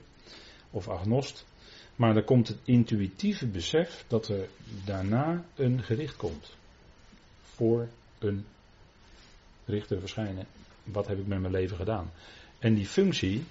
[0.71, 1.45] of agnost,
[1.95, 4.47] Maar er komt het intuïtieve besef dat er
[4.85, 6.55] daarna een gericht komt.
[7.55, 7.87] Voor
[8.19, 8.45] een
[9.65, 10.45] richter verschijnen.
[10.83, 12.11] Wat heb ik met mijn leven gedaan?
[12.59, 13.43] En die functie,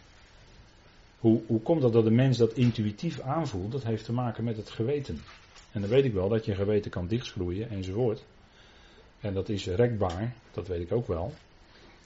[1.19, 3.73] hoe, hoe komt dat dat de mens dat intuïtief aanvoelt?
[3.73, 5.21] Dat heeft te maken met het geweten.
[5.73, 8.25] En dan weet ik wel dat je geweten kan dichtschroeien enzovoort.
[9.21, 11.33] En dat is rekbaar, dat weet ik ook wel.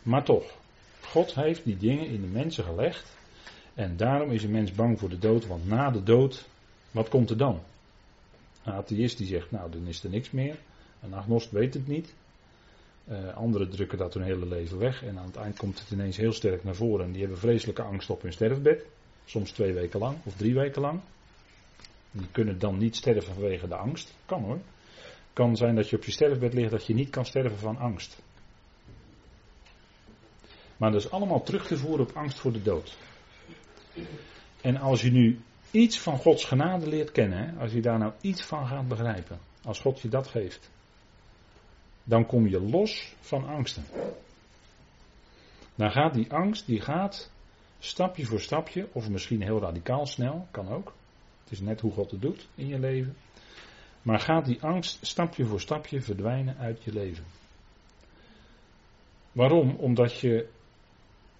[0.02, 0.56] Maar toch,
[1.00, 3.16] God heeft die dingen in de mensen gelegd.
[3.74, 6.48] En daarom is een mens bang voor de dood, want na de dood,
[6.90, 7.60] wat komt er dan?
[8.64, 10.56] Een atheïst die zegt, nou dan is er niks meer.
[11.02, 12.14] Een agnost weet het niet.
[13.10, 16.16] Uh, anderen drukken dat hun hele leven weg en aan het eind komt het ineens
[16.16, 18.86] heel sterk naar voren en die hebben vreselijke angst op hun sterfbed.
[19.24, 21.00] Soms twee weken lang of drie weken lang.
[22.10, 24.14] Die kunnen dan niet sterven vanwege de angst.
[24.26, 24.58] Kan hoor.
[25.32, 28.18] Kan zijn dat je op je sterfbed ligt dat je niet kan sterven van angst.
[30.76, 32.96] Maar dat is allemaal terug te voeren op angst voor de dood.
[34.60, 38.42] En als je nu iets van Gods genade leert kennen, als je daar nou iets
[38.42, 40.70] van gaat begrijpen, als God je dat geeft,
[42.08, 43.84] dan kom je los van angsten.
[45.74, 47.30] Dan gaat die angst, die gaat
[47.78, 50.92] stapje voor stapje, of misschien heel radicaal snel, kan ook.
[51.42, 53.16] Het is net hoe God het doet in je leven.
[54.02, 57.24] Maar gaat die angst stapje voor stapje verdwijnen uit je leven.
[59.32, 59.76] Waarom?
[59.76, 60.48] Omdat je,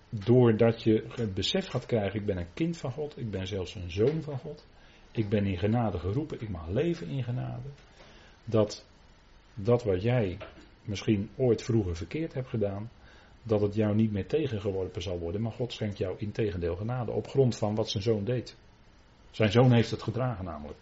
[0.09, 3.75] doordat je het besef gaat krijgen, ik ben een kind van God, ik ben zelfs
[3.75, 4.67] een zoon van God,
[5.11, 7.69] ik ben in genade geroepen, ik mag leven in genade,
[8.45, 8.88] dat
[9.61, 10.39] dat wat jij
[10.83, 12.91] misschien ooit vroeger verkeerd hebt gedaan,
[13.43, 17.11] dat het jou niet meer tegengeworpen zal worden, maar God schenkt jou in tegendeel genade
[17.11, 18.57] op grond van wat zijn zoon deed.
[19.31, 20.79] Zijn zoon heeft het gedragen namelijk.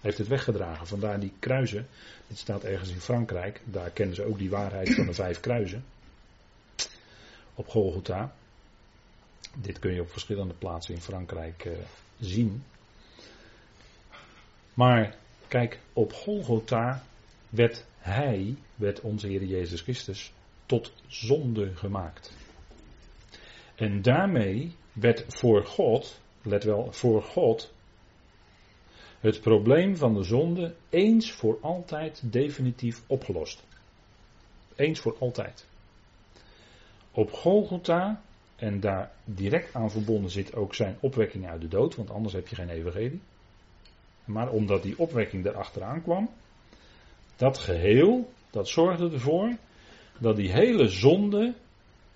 [0.00, 0.86] Heeft het weggedragen.
[0.86, 1.86] Vandaar die kruisen.
[2.26, 3.60] Dit staat ergens in Frankrijk.
[3.64, 5.84] Daar kennen ze ook die waarheid van de vijf kruisen.
[7.54, 8.32] Op Golgotha.
[9.54, 11.72] Dit kun je op verschillende plaatsen in Frankrijk uh,
[12.18, 12.62] zien.
[14.74, 15.16] Maar
[15.48, 17.02] kijk, op Golgotha
[17.48, 20.32] werd hij, werd onze Heer Jezus Christus,
[20.66, 22.36] tot zonde gemaakt.
[23.74, 27.72] En daarmee werd voor God, let wel, voor God,
[29.20, 33.66] het probleem van de zonde eens voor altijd definitief opgelost.
[34.76, 35.66] Eens voor altijd.
[37.10, 38.22] Op Golgotha,
[38.56, 42.48] en daar direct aan verbonden zit ook zijn opwekking uit de dood, want anders heb
[42.48, 43.20] je geen evangelie.
[44.24, 46.30] Maar omdat die opwekking erachteraan kwam,
[47.38, 49.56] dat geheel, dat zorgde ervoor
[50.18, 51.54] dat die hele zonde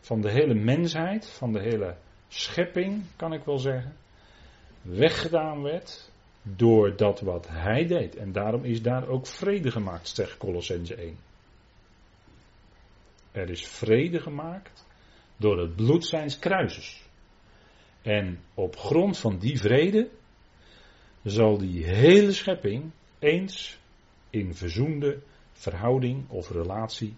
[0.01, 1.97] van de hele mensheid, van de hele
[2.29, 3.97] schepping, kan ik wel zeggen,
[4.83, 6.11] weggedaan werd
[6.43, 8.17] door dat wat hij deed.
[8.17, 11.17] En daarom is daar ook vrede gemaakt, zegt Colossense 1.
[13.33, 14.87] Er is vrede gemaakt
[15.37, 17.03] door het bloed zijns kruises.
[18.03, 20.09] En op grond van die vrede
[21.23, 23.81] zal die hele schepping eens
[24.33, 25.19] in verzoende
[25.53, 27.15] verhouding of relatie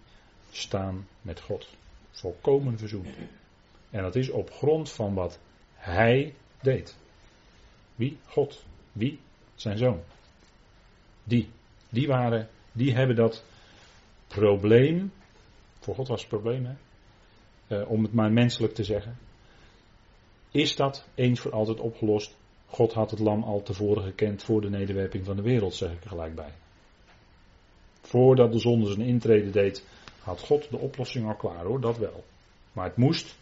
[0.51, 1.67] staan met God.
[2.11, 3.07] Volkomen verzoend.
[3.89, 5.39] En dat is op grond van wat
[5.73, 6.97] Hij deed.
[7.95, 8.17] Wie?
[8.25, 8.63] God.
[8.91, 9.19] Wie?
[9.55, 10.01] Zijn zoon.
[11.23, 11.49] Die.
[11.89, 13.43] Die waren, die hebben dat
[14.27, 15.11] probleem.
[15.79, 16.75] Voor God was het probleem, hè?
[17.67, 19.17] Eh, om het maar menselijk te zeggen.
[20.51, 22.37] Is dat eens voor altijd opgelost?
[22.65, 26.03] God had het lam al tevoren gekend voor de nederwerping van de wereld, zeg ik
[26.03, 26.51] er gelijk bij.
[28.15, 29.83] Voordat de zonde zijn intrede deed,
[30.19, 32.23] had God de oplossing al klaar hoor, dat wel.
[32.73, 33.35] Maar het moest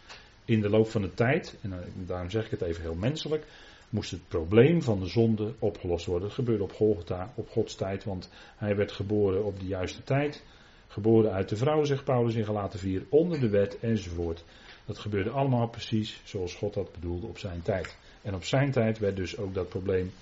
[0.44, 3.46] in de loop van de tijd, en daarom zeg ik het even heel menselijk,
[3.88, 6.24] moest het probleem van de zonde opgelost worden.
[6.26, 7.00] Het gebeurde op
[7.34, 10.44] op Gods tijd, want hij werd geboren op de juiste tijd.
[10.88, 14.44] Geboren uit de vrouw, zegt Paulus in Galaten 4, onder de wet enzovoort.
[14.84, 17.96] Dat gebeurde allemaal precies zoals God dat bedoelde op zijn tijd.
[18.22, 20.12] En op zijn tijd werd dus ook dat probleem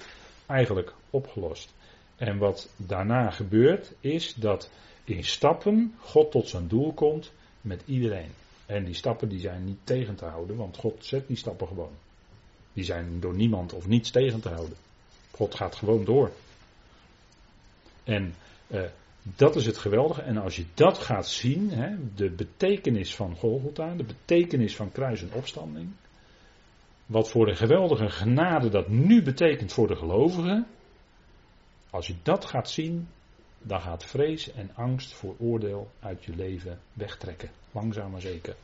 [0.46, 1.74] eigenlijk opgelost.
[2.22, 4.70] En wat daarna gebeurt, is dat
[5.04, 8.30] in stappen God tot zijn doel komt met iedereen.
[8.66, 11.92] En die stappen die zijn niet tegen te houden, want God zet die stappen gewoon.
[12.72, 14.76] Die zijn door niemand of niets tegen te houden.
[15.30, 16.30] God gaat gewoon door.
[18.04, 18.34] En
[18.66, 18.82] eh,
[19.22, 20.22] dat is het geweldige.
[20.22, 25.22] En als je dat gaat zien, hè, de betekenis van Golgotha, de betekenis van kruis
[25.22, 25.90] en opstanding.
[27.06, 30.66] Wat voor een geweldige genade dat nu betekent voor de gelovigen.
[31.92, 33.08] Als je dat gaat zien,
[33.62, 37.50] dan gaat vrees en angst voor oordeel uit je leven wegtrekken.
[37.70, 38.56] Langzaam maar zeker.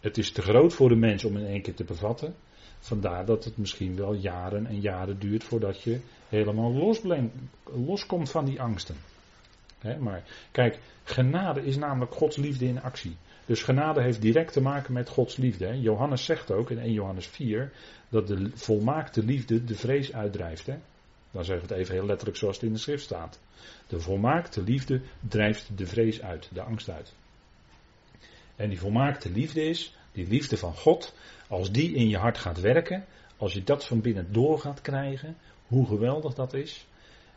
[0.00, 2.34] Het is te groot voor de mens om in één keer te bevatten.
[2.78, 6.96] Vandaar dat het misschien wel jaren en jaren duurt voordat je helemaal
[7.64, 8.96] loskomt van die angsten.
[9.98, 13.16] maar kijk, genade is namelijk Gods liefde in actie.
[13.46, 15.80] Dus genade heeft direct te maken met Gods liefde.
[15.80, 17.72] Johannes zegt ook in 1 Johannes 4
[18.08, 20.68] dat de volmaakte liefde de vrees uitdrijft.
[21.34, 23.40] Dan zeggen we het even heel letterlijk zoals het in de schrift staat.
[23.86, 27.12] De volmaakte liefde drijft de vrees uit, de angst uit.
[28.56, 31.14] En die volmaakte liefde is, die liefde van God,
[31.48, 33.04] als die in je hart gaat werken,
[33.36, 36.86] als je dat van binnen door gaat krijgen, hoe geweldig dat is.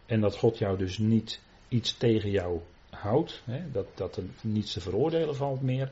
[0.05, 4.73] En dat God jou dus niet iets tegen jou houdt, hè, dat, dat er niets
[4.73, 5.91] te veroordelen valt meer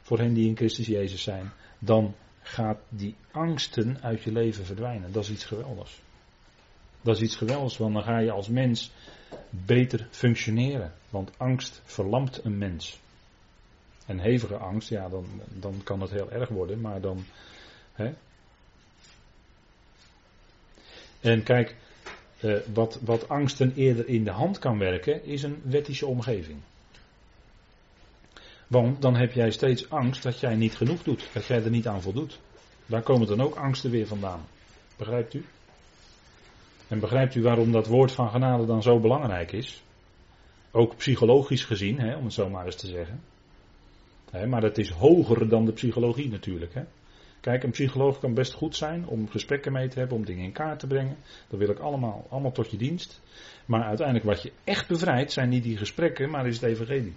[0.00, 5.12] voor hen die in Christus Jezus zijn, dan gaat die angsten uit je leven verdwijnen.
[5.12, 6.00] Dat is iets geweldigs.
[7.02, 8.90] Dat is iets geweldigs, want dan ga je als mens
[9.50, 10.92] beter functioneren.
[11.10, 13.00] Want angst verlamt een mens.
[14.06, 17.24] En hevige angst, ja, dan, dan kan het heel erg worden, maar dan.
[17.92, 18.12] Hè.
[21.20, 21.76] En kijk,
[22.40, 26.58] eh, wat, wat angsten eerder in de hand kan werken, is een wettische omgeving.
[28.66, 31.86] Want dan heb jij steeds angst dat jij niet genoeg doet, dat jij er niet
[31.86, 32.38] aan voldoet.
[32.86, 34.40] Daar komen dan ook angsten weer vandaan.
[34.96, 35.44] Begrijpt u?
[36.90, 39.82] En begrijpt u waarom dat woord van genade dan zo belangrijk is?
[40.70, 43.20] Ook psychologisch gezien, hè, om het zo maar eens te zeggen.
[44.30, 46.74] Hè, maar dat is hoger dan de psychologie natuurlijk.
[46.74, 46.82] Hè.
[47.40, 50.52] Kijk, een psycholoog kan best goed zijn om gesprekken mee te hebben, om dingen in
[50.52, 51.16] kaart te brengen.
[51.48, 53.20] Dat wil ik allemaal, allemaal tot je dienst.
[53.66, 57.14] Maar uiteindelijk wat je echt bevrijdt zijn niet die gesprekken, maar is het evangelie.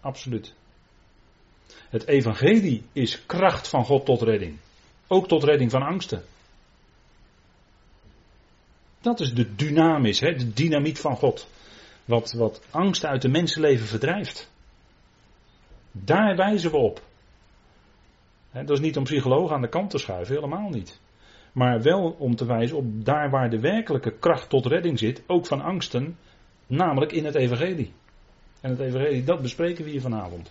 [0.00, 0.54] Absoluut.
[1.88, 4.56] Het evangelie is kracht van God tot redding.
[5.06, 6.22] Ook tot redding van angsten.
[9.00, 11.48] Dat is de dynamis, hè, de dynamiek van God.
[12.04, 14.50] Wat, wat angst uit de mensenleven verdrijft.
[15.92, 17.02] Daar wijzen we op.
[18.52, 21.00] dat is niet om psychologen aan de kant te schuiven, helemaal niet.
[21.52, 25.46] Maar wel om te wijzen op daar waar de werkelijke kracht tot redding zit, ook
[25.46, 26.18] van angsten,
[26.66, 27.92] namelijk in het evangelie.
[28.60, 30.50] En het evangelie, dat bespreken we hier vanavond.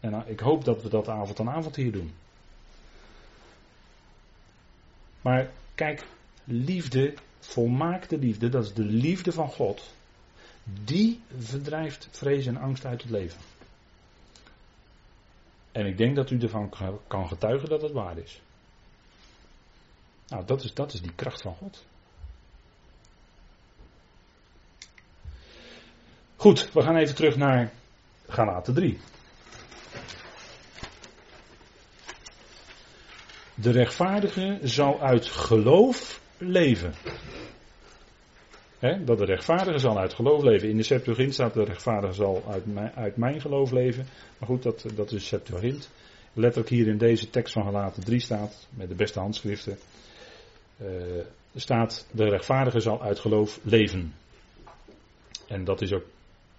[0.00, 2.12] En nou, ik hoop dat we dat avond aan avond hier doen.
[5.20, 6.04] Maar kijk,
[6.44, 9.94] liefde, volmaakte liefde, dat is de liefde van God.
[10.84, 13.40] Die verdrijft vrees en angst uit het leven.
[15.72, 16.72] En ik denk dat u ervan
[17.06, 18.40] kan getuigen dat het waar is.
[20.26, 21.84] Nou, dat is, dat is die kracht van God.
[26.36, 27.72] Goed, we gaan even terug naar
[28.28, 28.98] Galaten 3.
[33.54, 36.94] De rechtvaardige zal uit geloof leven.
[39.04, 40.68] dat de rechtvaardige zal uit geloof leven.
[40.68, 44.06] In de Septuagint staat de rechtvaardige zal uit mijn, uit mijn geloof leven.
[44.38, 45.90] Maar goed, dat, dat is Septuagint.
[46.32, 49.78] Letterlijk hier in deze tekst van Galaten 3 staat, met de beste handschriften,
[50.82, 50.88] uh,
[51.54, 54.14] staat de rechtvaardige zal uit geloof leven.
[55.48, 56.04] En dat is ook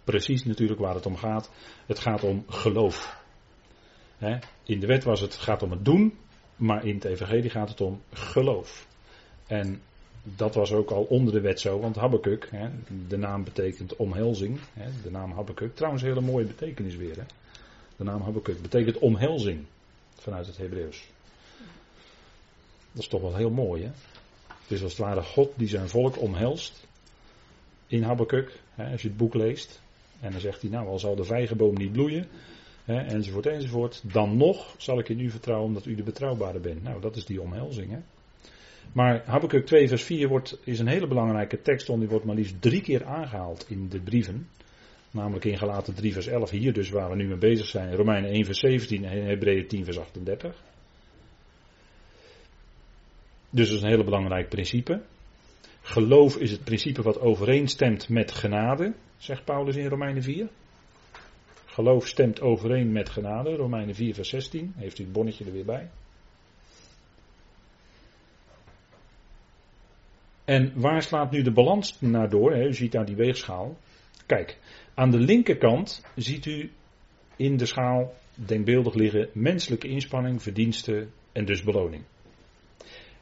[0.04, 1.50] precies natuurlijk waar het om gaat.
[1.86, 3.22] Het gaat om geloof.
[4.63, 6.17] in de wet was het, het gaat om het doen,
[6.56, 8.88] maar in het evangelie gaat het om geloof.
[9.48, 9.82] En
[10.24, 12.70] dat was ook al onder de wet zo, want Habakkuk, hè,
[13.08, 14.60] de naam betekent omhelzing.
[14.74, 17.16] Hè, de naam Habakkuk, trouwens een hele mooie betekenis weer.
[17.16, 17.24] Hè.
[17.96, 19.66] De naam Habakkuk betekent omhelzing
[20.16, 21.12] vanuit het Hebreeuws.
[22.92, 23.92] Dat is toch wel heel mooi hè.
[24.48, 26.88] Het is als het ware God die zijn volk omhelst
[27.88, 29.82] in Habakkuk, hè, als je het boek leest.
[30.20, 32.28] En dan zegt hij, nou al zal de vijgenboom niet bloeien,
[32.86, 34.02] hè, enzovoort enzovoort.
[34.14, 36.84] Dan nog zal ik in u vertrouwen omdat u de betrouwbare bent.
[36.84, 38.00] Nou dat is die omhelzing hè.
[38.91, 42.36] Maar Habakkuk 2 vers 4 wordt, is een hele belangrijke tekst, want die wordt maar
[42.36, 44.48] liefst drie keer aangehaald in de brieven.
[45.12, 48.30] Namelijk in Galaten 3 vers 11, hier dus waar we nu mee bezig zijn, Romeinen
[48.30, 50.62] 1 vers 17 en Hebreeën 10 vers 38.
[53.50, 55.02] Dus dat is een hele belangrijk principe.
[55.82, 60.50] Geloof is het principe wat overeenstemt met genade, zegt Paulus in Romeinen 4.
[61.65, 65.65] Geloof stemt overeen met genade, Romeinen 4 vers 16, heeft u het bonnetje er weer
[65.65, 65.89] bij.
[70.46, 72.58] En waar slaat nu de balans naar door?
[72.58, 73.78] U ziet daar die weegschaal.
[74.26, 74.58] Kijk,
[74.94, 76.72] aan de linkerkant ziet u
[77.36, 82.04] in de schaal denkbeeldig liggen menselijke inspanning, verdiensten en dus beloning.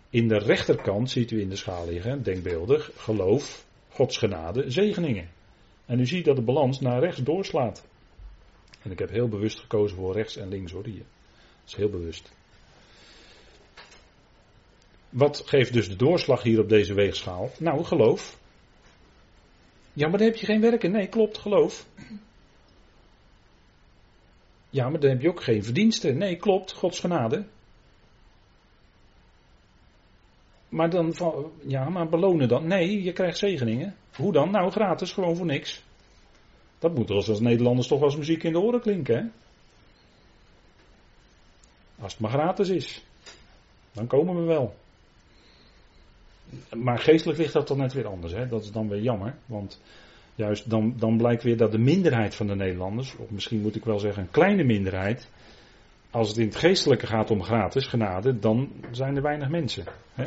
[0.09, 5.30] In de rechterkant ziet u in de schaal liggen, denkbeeldig, geloof, Gods genade, zegeningen.
[5.86, 7.88] En u ziet dat de balans naar rechts doorslaat.
[8.82, 11.05] En ik heb heel bewust gekozen voor rechts en links hoor hier.
[11.59, 12.32] Dat is heel bewust.
[15.12, 17.51] Wat geeft dus de doorslag hier op deze weegschaal?
[17.59, 18.39] Nou, geloof.
[19.93, 20.91] Ja, maar dan heb je geen werken.
[20.91, 21.86] Nee, klopt, geloof.
[24.70, 26.18] Ja, maar dan heb je ook geen verdiensten.
[26.18, 27.45] Nee, klopt, Gods genade.
[30.70, 31.14] Maar dan,
[31.68, 32.68] ja, maar belonen dan?
[32.68, 33.95] Nee, je krijgt zegeningen.
[34.16, 34.51] Hoe dan?
[34.51, 35.84] Nou, gratis, gewoon voor niks.
[36.80, 39.24] Dat moet ons als Nederlanders toch als muziek in de oren klinken, hè?
[42.03, 43.05] Als het maar gratis is,
[43.91, 44.76] dan komen we wel.
[46.75, 48.33] Maar geestelijk ligt dat dan net weer anders.
[48.33, 48.47] Hè?
[48.47, 49.35] Dat is dan weer jammer.
[49.45, 49.81] Want
[50.35, 53.85] juist dan, dan blijkt weer dat de minderheid van de Nederlanders, of misschien moet ik
[53.85, 55.29] wel zeggen een kleine minderheid,
[56.11, 59.85] als het in het geestelijke gaat om gratis genade, dan zijn er weinig mensen.
[60.13, 60.25] Hè?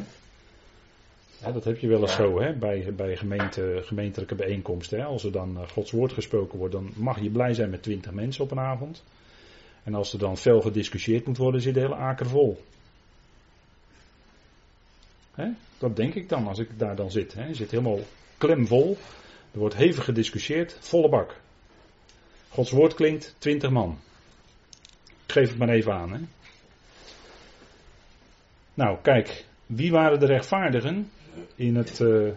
[1.45, 4.99] Ja, dat heb je wel eens zo hè, bij, bij gemeente, gemeentelijke bijeenkomsten.
[4.99, 5.05] Hè.
[5.05, 8.13] Als er dan eh, Gods woord gesproken wordt, dan mag je blij zijn met twintig
[8.13, 9.03] mensen op een avond.
[9.83, 12.61] En als er dan fel gediscussieerd moet worden, zit de hele aker vol.
[15.35, 15.49] Hè?
[15.79, 17.35] Dat denk ik dan als ik daar dan zit.
[17.35, 17.47] Hè.
[17.47, 18.01] Je zit helemaal
[18.39, 18.97] klemvol.
[19.53, 21.41] Er wordt hevig gediscussieerd, volle bak.
[22.49, 23.99] Gods woord klinkt, twintig man.
[25.27, 26.29] Ik geef het maar even aan.
[28.75, 31.11] Nou, kijk, wie waren de rechtvaardigen?
[31.55, 32.01] in het.
[32.01, 32.31] Uh,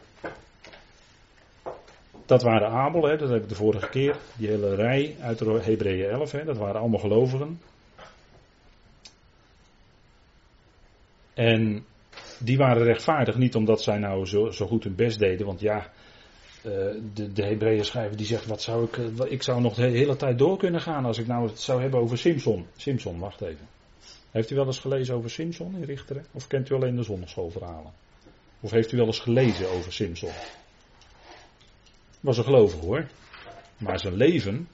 [2.25, 4.17] dat waren Abel, hè, dat heb ik de vorige keer.
[4.37, 7.61] Die hele rij uit Hebreeën 11, hè, dat waren allemaal gelovigen.
[11.33, 11.85] En
[12.39, 15.45] die waren rechtvaardig niet omdat zij nou zo, zo goed hun best deden.
[15.45, 15.91] Want ja,
[16.65, 16.73] uh,
[17.13, 20.37] de, de Hebreeën die zegt, wat zou ik, uh, ik zou nog de hele tijd
[20.37, 22.65] door kunnen gaan als ik nou het zou hebben over Simpson.
[22.75, 23.67] Simpson, wacht even.
[24.31, 26.25] Heeft u wel eens gelezen over Simpson in Richteren?
[26.31, 27.91] Of kent u alleen de zonneschoolverhalen?
[28.59, 30.31] Of heeft u wel eens gelezen over Simpson?
[32.19, 33.07] Was een gelovige hoor.
[33.77, 34.67] Maar zijn leven.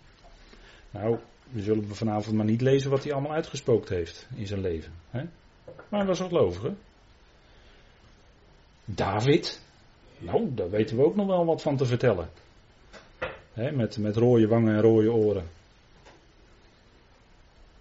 [0.91, 1.17] Nou,
[1.49, 4.93] we zullen vanavond maar niet lezen wat hij allemaal uitgespookt heeft in zijn leven.
[5.09, 5.23] Hè?
[5.65, 6.73] Maar hij was een gelovige.
[8.85, 9.61] David.
[10.17, 12.29] Nou, daar weten we ook nog wel wat van te vertellen.
[13.53, 15.49] Met, met rode wangen en rode oren.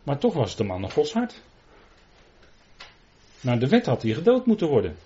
[0.02, 1.40] Maar toch was het de man een Gods hart.
[3.40, 4.96] Naar de wet had hij gedood moeten worden.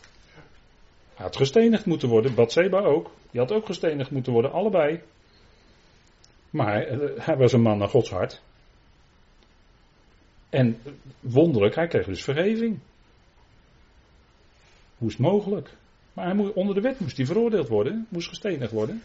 [1.14, 3.10] Hij had gestenigd moeten worden, Batseba ook.
[3.30, 5.02] Die had ook gestenigd moeten worden, allebei.
[6.50, 8.42] Maar eh, hij was een man naar Gods hart.
[10.48, 10.80] En
[11.20, 12.78] wonderlijk, hij kreeg dus vergeving.
[14.98, 15.70] Hoe is het mogelijk?
[16.16, 19.02] Maar hij moest, onder de wet moest hij veroordeeld worden, moest gestenigd worden.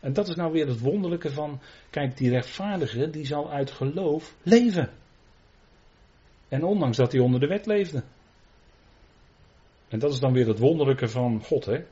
[0.00, 4.34] En dat is nou weer het wonderlijke van, kijk, die rechtvaardige, die zal uit geloof
[4.42, 4.90] leven.
[6.48, 8.02] En ondanks dat hij onder de wet leefde.
[9.88, 11.84] En dat is dan weer het wonderlijke van God, hè?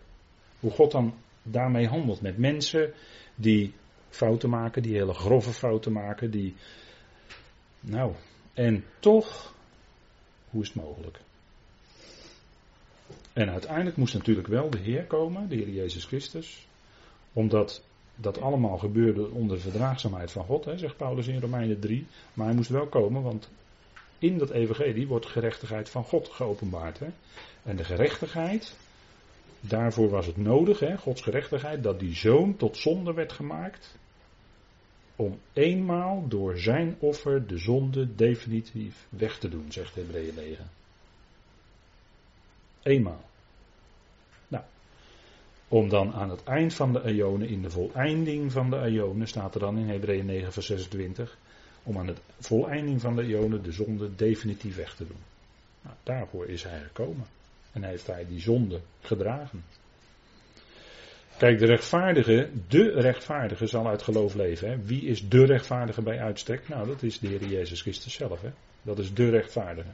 [0.60, 2.92] Hoe God dan daarmee handelt met mensen
[3.34, 3.74] die
[4.08, 6.54] fouten maken, die hele grove fouten maken, die.
[7.80, 8.14] Nou,
[8.54, 9.54] en toch,
[10.50, 11.24] hoe is het mogelijk?
[13.32, 16.68] En uiteindelijk moest natuurlijk wel de Heer komen, de Heer Jezus Christus,
[17.32, 17.82] omdat
[18.16, 22.06] dat allemaal gebeurde onder de verdraagzaamheid van God, hè, zegt Paulus in Romeinen 3.
[22.34, 23.48] Maar hij moest wel komen, want
[24.18, 26.98] in dat evangelie wordt gerechtigheid van God geopenbaard.
[26.98, 27.06] Hè?
[27.62, 28.76] En de gerechtigheid,
[29.60, 33.98] daarvoor was het nodig, hè, Gods gerechtigheid, dat die zoon tot zonde werd gemaakt.
[35.16, 40.70] Om eenmaal door zijn offer de zonde definitief weg te doen, zegt Hebreeën 9.
[42.86, 43.24] Eenmaal.
[44.48, 44.64] Nou,
[45.68, 49.54] om dan aan het eind van de Ionen, in de voleinding van de Ionen, staat
[49.54, 51.36] er dan in Hebreeën 9, vers 26,
[51.82, 55.22] om aan het voleinding van de Ionen de zonde definitief weg te doen.
[55.82, 57.26] Nou, daarvoor is hij gekomen.
[57.72, 59.64] En heeft hij die zonde gedragen.
[61.38, 64.68] Kijk, de rechtvaardige, de rechtvaardige zal uit geloof leven.
[64.68, 64.82] Hè.
[64.82, 66.68] Wie is de rechtvaardige bij uitstek?
[66.68, 68.40] Nou, dat is de Heer Jezus Christus zelf.
[68.40, 68.50] Hè.
[68.82, 69.90] Dat is de rechtvaardige.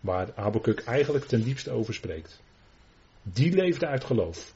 [0.00, 2.42] Waar Habakkuk eigenlijk ten diepste over spreekt.
[3.22, 4.54] Die leefde uit geloof.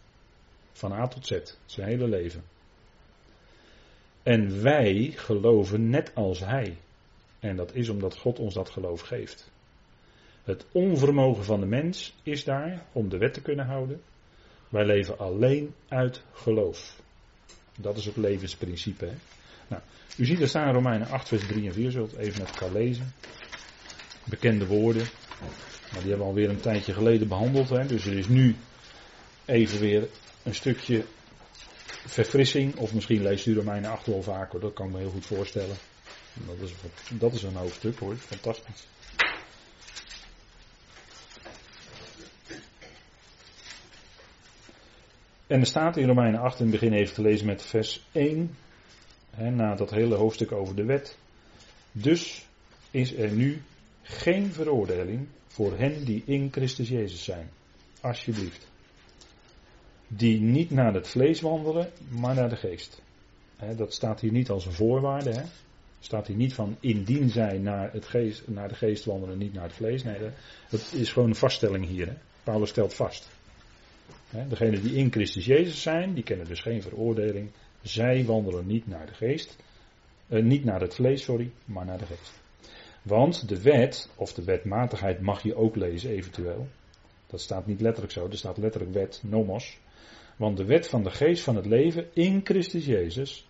[0.72, 2.44] Van A tot Z, zijn hele leven.
[4.22, 6.76] En wij geloven net als Hij.
[7.40, 9.50] En dat is omdat God ons dat geloof geeft.
[10.44, 14.02] Het onvermogen van de mens is daar om de wet te kunnen houden.
[14.68, 17.02] Wij leven alleen uit geloof.
[17.80, 19.04] Dat is het levensprincipe.
[19.04, 19.14] Hè?
[19.68, 19.82] Nou,
[20.16, 21.90] u ziet er staan in Romeinen 8, vers 3 en 4.
[21.90, 23.12] Zult even met elkaar lezen.
[24.24, 25.06] Bekende woorden.
[25.40, 27.68] Maar die hebben we alweer een tijdje geleden behandeld.
[27.68, 27.86] Hè?
[27.86, 28.56] Dus er is nu
[29.44, 30.08] even weer
[30.42, 31.04] een stukje
[32.06, 32.76] verfrissing.
[32.76, 34.60] Of misschien leest u Romeinen 8 wel vaker.
[34.60, 35.76] Dat kan ik me heel goed voorstellen.
[36.46, 36.72] Dat is,
[37.18, 38.16] dat is een hoofdstuk hoor.
[38.16, 38.86] Fantastisch.
[45.46, 48.56] En er staat in Romeinen 8 in het begin even gelezen met vers 1.
[49.30, 51.16] Hè, na dat hele hoofdstuk over de wet.
[51.92, 52.46] Dus
[52.90, 53.62] is er nu
[54.04, 57.50] geen veroordeling voor hen die in Christus Jezus zijn.
[58.00, 58.66] Alsjeblieft.
[60.08, 63.02] Die niet naar het vlees wandelen, maar naar de geest.
[63.76, 65.30] dat staat hier niet als een voorwaarde.
[65.30, 65.42] Hè.
[66.00, 69.64] Staat hier niet van indien zij naar, het geest, naar de geest wandelen, niet naar
[69.64, 70.02] het vlees.
[70.02, 70.18] Nee,
[70.70, 72.16] dat is gewoon een vaststelling hier.
[72.42, 73.28] Paulus stelt vast.
[74.48, 77.50] Degenen die in Christus Jezus zijn, die kennen dus geen veroordeling.
[77.82, 79.56] Zij wandelen niet naar de geest.
[80.28, 82.43] Eh, niet naar het vlees, sorry, maar naar de geest.
[83.04, 86.68] Want de wet, of de wetmatigheid mag je ook lezen eventueel.
[87.26, 89.78] Dat staat niet letterlijk zo, er staat letterlijk wet, nomos.
[90.36, 93.48] Want de wet van de geest van het leven in Christus Jezus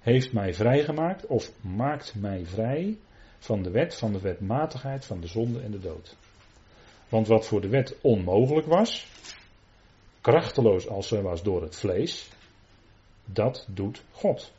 [0.00, 2.98] heeft mij vrijgemaakt of maakt mij vrij
[3.38, 6.16] van de wet van de wetmatigheid van de zonde en de dood.
[7.08, 9.06] Want wat voor de wet onmogelijk was,
[10.20, 12.28] krachteloos als zij was door het vlees,
[13.24, 14.52] dat doet God.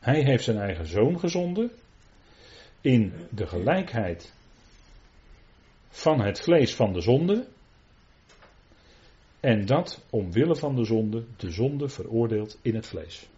[0.00, 1.70] Hij heeft zijn eigen zoon gezonden
[2.84, 4.32] in de gelijkheid
[5.88, 7.46] van het vlees van de zonde.
[9.40, 13.28] En dat omwille van de zonde, de zonde veroordeeld in het vlees.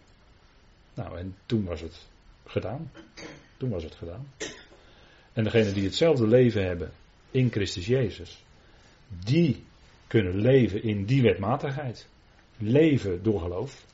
[0.94, 2.06] Nou, en toen was het
[2.44, 2.90] gedaan.
[3.56, 4.32] Toen was het gedaan.
[5.32, 6.92] En degenen die hetzelfde leven hebben
[7.30, 8.44] in Christus Jezus,
[9.08, 9.64] die
[10.06, 12.08] kunnen leven in die wetmatigheid.
[12.56, 13.84] Leven door geloof.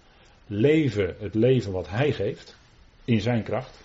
[0.47, 2.57] Leven het leven wat Hij geeft
[3.05, 3.81] in Zijn kracht.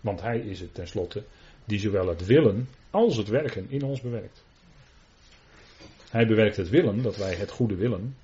[0.00, 1.22] Want Hij is het tenslotte
[1.64, 4.44] die zowel het willen als het werken in ons bewerkt.
[6.10, 8.16] Hij bewerkt het willen, dat wij het goede willen.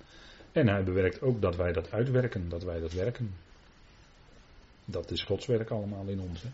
[0.53, 3.35] En hij bewerkt ook dat wij dat uitwerken, dat wij dat werken.
[4.85, 6.43] Dat is Gods werk allemaal in ons.
[6.43, 6.49] Hè?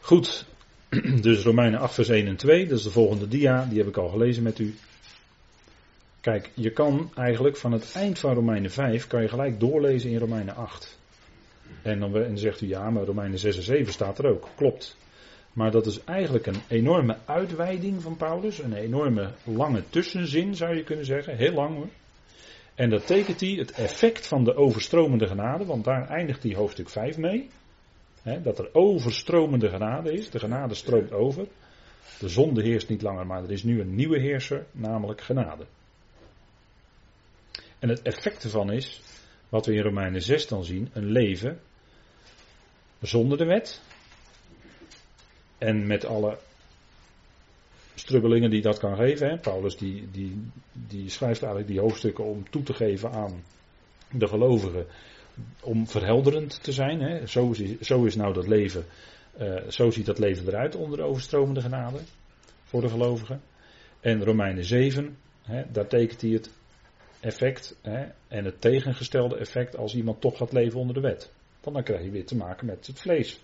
[0.00, 0.46] Goed,
[1.20, 3.96] dus Romeinen 8 vers 1 en 2, dat is de volgende dia, die heb ik
[3.96, 4.74] al gelezen met u.
[6.20, 10.18] Kijk, je kan eigenlijk van het eind van Romeinen 5, kan je gelijk doorlezen in
[10.18, 10.98] Romeinen 8.
[11.82, 14.48] En dan, zegt u ja, maar Romeinen 6 en 7 staat er ook.
[14.56, 14.96] Klopt.
[15.52, 18.58] Maar dat is eigenlijk een enorme uitweiding van Paulus.
[18.58, 21.36] Een enorme lange tussenzin zou je kunnen zeggen.
[21.36, 21.88] Heel lang hoor.
[22.74, 25.64] En dat tekent hij het effect van de overstromende genade.
[25.64, 27.50] Want daar eindigt hij hoofdstuk 5 mee.
[28.42, 30.30] dat er overstromende genade is.
[30.30, 31.46] De genade stroomt over.
[32.18, 35.64] De zonde heerst niet langer, maar er is nu een nieuwe heerser, namelijk genade.
[37.78, 39.02] En het effect ervan is,
[39.48, 41.60] wat we in Romeinen 6 dan zien, een leven
[43.00, 43.80] zonder de wet,
[45.58, 46.38] en met alle
[47.94, 49.28] strubbelingen die dat kan geven.
[49.28, 49.38] Hè.
[49.38, 53.44] Paulus die, die, die schrijft eigenlijk die hoofdstukken om toe te geven aan
[54.10, 54.86] de gelovigen.
[55.60, 57.00] Om verhelderend te zijn.
[57.00, 57.26] Hè.
[57.26, 58.84] Zo, is, zo is nou dat leven.
[59.40, 61.98] Uh, zo ziet dat leven eruit onder de overstromende genade.
[62.64, 63.40] Voor de gelovigen.
[64.00, 65.16] En Romeinen 7.
[65.42, 66.50] Hè, daar tekent hij het
[67.24, 67.76] effect.
[67.82, 71.32] Hè, en het tegengestelde effect als iemand toch gaat leven onder de wet.
[71.60, 73.40] Want dan krijg je weer te maken met het vlees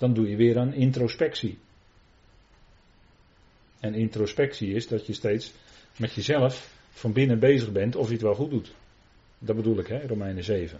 [0.00, 1.58] dan doe je weer een introspectie.
[3.80, 5.52] En introspectie is dat je steeds
[5.96, 8.74] met jezelf van binnen bezig bent of je het wel goed doet.
[9.38, 10.78] Dat bedoel ik, hè, Romeinen 7.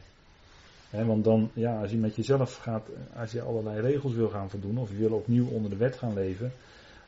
[0.90, 4.78] want dan, ja, als je met jezelf gaat, als je allerlei regels wil gaan voldoen,
[4.78, 6.52] of je wil opnieuw onder de wet gaan leven,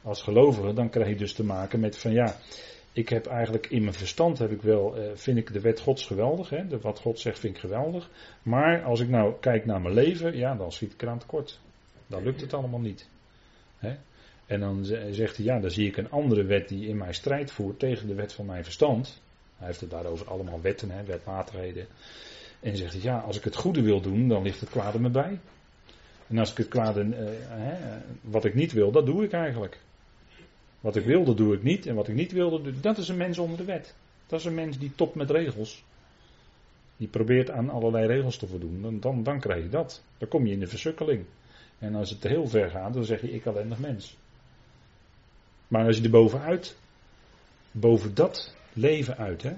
[0.02, 2.36] als gelovige, dan krijg je dus te maken met van ja,
[2.92, 6.06] ik heb eigenlijk in mijn verstand heb ik wel, eh, vind ik de wet Gods
[6.06, 8.10] geweldig, hè, wat God zegt vind ik geweldig.
[8.42, 11.60] Maar als ik nou kijk naar mijn leven, ja, dan schiet ik eraan tekort.
[12.06, 13.08] Dan lukt het allemaal niet.
[14.46, 17.50] En dan zegt hij, ja, dan zie ik een andere wet die in mij strijd
[17.50, 19.22] voert tegen de wet van mijn verstand.
[19.56, 21.86] Hij heeft het daarover allemaal wetten, hè, wetmatigheden.
[22.60, 25.10] En zegt hij, ja, als ik het goede wil doen, dan ligt het kwade me
[25.10, 25.38] bij.
[26.28, 29.78] En als ik het kwade, eh, wat ik niet wil, dat doe ik eigenlijk.
[30.82, 31.86] Wat ik wil, dat doe ik niet.
[31.86, 33.94] En wat ik niet wilde, dat is een mens onder de wet.
[34.26, 35.84] Dat is een mens die topt met regels.
[36.96, 38.82] Die probeert aan allerlei regels te voldoen.
[38.82, 40.02] Dan, dan, dan krijg je dat.
[40.18, 41.24] Dan kom je in de versukkeling.
[41.78, 44.16] En als het te heel ver gaat, dan zeg je ik ellendig mens.
[45.68, 46.76] Maar als je er bovenuit,
[47.70, 49.52] boven dat leven uit, hè.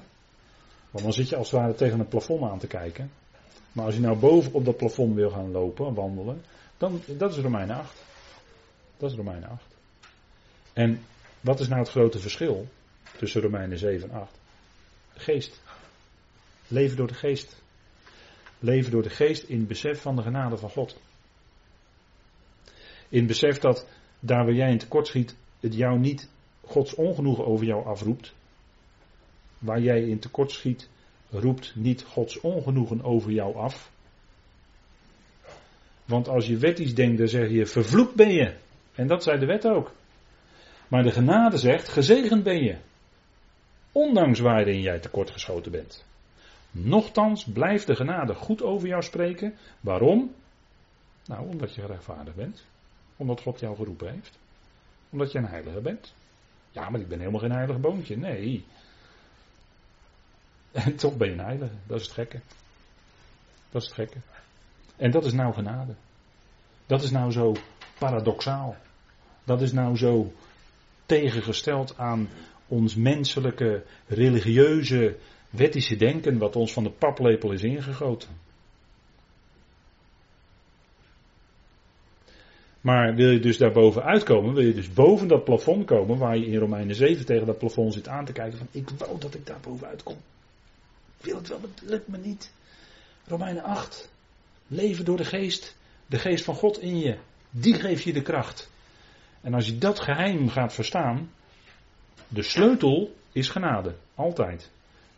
[0.91, 3.11] Want dan zit je als het ware tegen een plafond aan te kijken.
[3.73, 6.43] Maar als je nou boven op dat plafond wil gaan lopen, wandelen,
[6.77, 8.03] dan, dat is Romeinen 8.
[8.97, 9.63] Dat is Romeinen 8.
[10.73, 11.01] En
[11.45, 12.69] wat is nou het grote verschil
[13.17, 14.39] tussen Romeinen 7 en 8?
[15.15, 15.61] De geest.
[16.69, 17.63] Leven door de geest.
[18.59, 20.97] Leven door de geest in besef van de genade van God.
[23.09, 23.87] In besef dat
[24.21, 26.29] daar waar jij in tekort schiet, het jou niet
[26.61, 28.35] Gods ongenoegen over jou afroept.
[29.59, 30.89] Waar jij in tekort schiet,
[31.31, 33.91] roept niet Gods ongenoegen over jou af.
[36.05, 38.55] Want als je wettisch denkt, dan zeg je vervloekt ben je.
[38.95, 39.93] En dat zei de wet ook.
[40.95, 42.77] Maar de genade zegt, gezegend ben je.
[43.93, 46.05] Ondanks waarin jij tekortgeschoten bent.
[46.71, 49.55] Nochtans blijft de genade goed over jou spreken.
[49.81, 50.35] Waarom?
[51.27, 52.65] Nou, omdat je gerechtvaardigd bent
[53.17, 54.39] omdat God jou geroepen heeft.
[55.11, 56.15] Omdat je een heilige bent.
[56.71, 58.17] Ja, maar ik ben helemaal geen heilige boontje.
[58.17, 58.65] Nee.
[60.73, 61.75] En toch ben je een heilige.
[61.87, 62.41] Dat is het gekke.
[63.71, 64.19] Dat is het gekke.
[64.97, 65.95] En dat is nou genade.
[66.87, 67.55] Dat is nou zo
[67.99, 68.77] paradoxaal.
[69.45, 70.33] Dat is nou zo
[71.07, 72.29] tegengesteld aan
[72.69, 75.17] ons menselijke, religieuze,
[75.51, 78.29] wettische denken, wat ons van de paplepel is ingegoten.
[82.81, 86.47] Maar wil je dus daarboven uitkomen, wil je dus boven dat plafond komen, waar je
[86.47, 89.47] in Romeinen 7 tegen dat plafond zit aan te kijken van ik wou dat ik
[89.47, 90.17] daar bovenuit kom.
[91.21, 92.53] Wil het wel, het lukt me niet.
[93.27, 94.13] Romeinen 8.
[94.67, 95.77] Leven door de geest.
[96.07, 97.19] De geest van God in je.
[97.51, 98.71] Die geeft je de kracht.
[99.45, 101.31] En als je dat geheim gaat verstaan,
[102.29, 103.95] de sleutel is genade.
[104.15, 104.71] Altijd.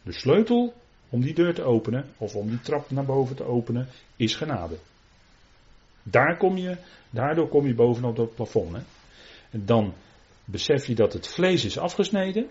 [0.02, 0.74] De sleutel
[1.08, 4.76] om die deur te openen, of om die trap naar boven te openen, is genade.
[6.02, 6.76] Daar kom je,
[7.10, 8.76] daardoor kom je bovenop dat plafond.
[8.76, 8.82] Hè.
[9.50, 9.94] En dan
[10.44, 12.48] besef je dat het vlees is afgesneden.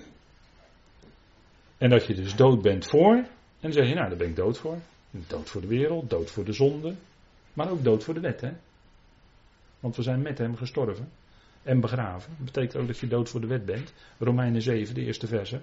[1.77, 3.13] En dat je dus dood bent voor.
[3.15, 3.27] En
[3.59, 4.77] dan zeg je, nou daar ben ik dood voor.
[5.11, 6.95] Dood voor de wereld, dood voor de zonde.
[7.53, 8.41] Maar ook dood voor de wet.
[8.41, 8.51] Hè?
[9.79, 11.09] Want we zijn met hem gestorven.
[11.65, 12.33] En begraven.
[12.37, 13.93] Dat betekent ook dat je dood voor de wet bent.
[14.17, 15.61] Romeinen 7, de eerste verse.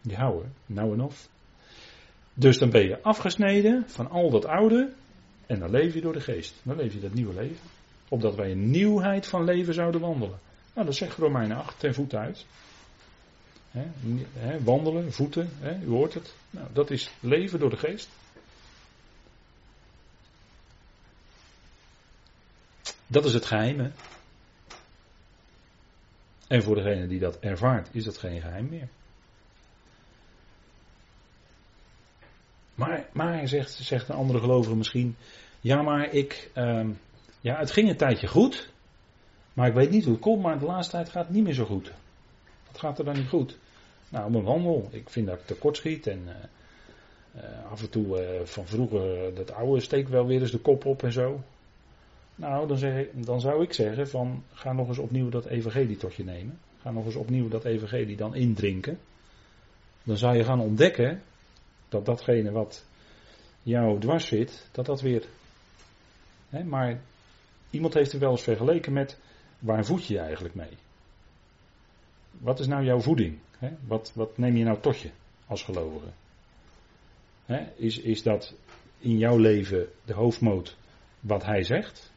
[0.00, 1.28] Die houden, nou en of.
[2.34, 4.92] Dus dan ben je afgesneden van al dat oude.
[5.46, 6.54] En dan leef je door de geest.
[6.62, 7.66] Dan leef je dat nieuwe leven.
[8.08, 10.38] Opdat wij een nieuwheid van leven zouden wandelen.
[10.74, 12.46] Nou, dat zegt Romeinen 8 ten voet uit.
[14.64, 15.50] wandelen, voeten,
[15.84, 16.34] u hoort het.
[16.50, 18.08] Nou, dat is leven door de geest.
[23.10, 23.92] Dat is het geheim.
[26.48, 28.88] En voor degene die dat ervaart, is dat geen geheim meer.
[32.74, 35.16] Maar, maar zegt, zegt een andere gelovige misschien,
[35.60, 36.86] ja maar ik, uh,
[37.40, 38.72] ja het ging een tijdje goed,
[39.52, 41.54] maar ik weet niet hoe het komt, maar de laatste tijd gaat het niet meer
[41.54, 41.92] zo goed.
[42.66, 43.58] Wat gaat er dan niet goed?
[44.08, 46.34] Nou, mijn wandel, ik vind dat ik tekort schiet en uh,
[47.42, 50.84] uh, af en toe uh, van vroeger, dat oude steek wel weer eens de kop
[50.84, 51.42] op en zo.
[52.38, 56.14] Nou, dan, zeg dan zou ik zeggen van, ga nog eens opnieuw dat evangelie tot
[56.14, 56.58] je nemen.
[56.80, 58.98] Ga nog eens opnieuw dat evangelie dan indrinken.
[60.02, 61.22] Dan zou je gaan ontdekken
[61.88, 62.84] dat datgene wat
[63.62, 65.24] jou dwars zit, dat dat weer.
[66.48, 67.00] Hè, maar
[67.70, 69.18] iemand heeft er wel eens vergeleken met
[69.58, 70.76] waar voed je je eigenlijk mee?
[72.30, 73.38] Wat is nou jouw voeding?
[73.58, 73.70] Hè?
[73.86, 75.10] Wat, wat neem je nou tot je
[75.46, 76.08] als gelovige?
[77.46, 77.66] Hè?
[77.76, 78.54] Is, is dat
[78.98, 80.76] in jouw leven de hoofdmoot
[81.20, 82.12] wat hij zegt?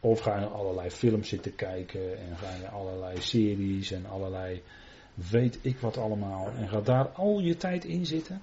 [0.00, 4.62] Of ga je allerlei films zitten kijken en ga je allerlei series en allerlei
[5.14, 8.40] weet ik wat allemaal en ga daar al je tijd in zitten?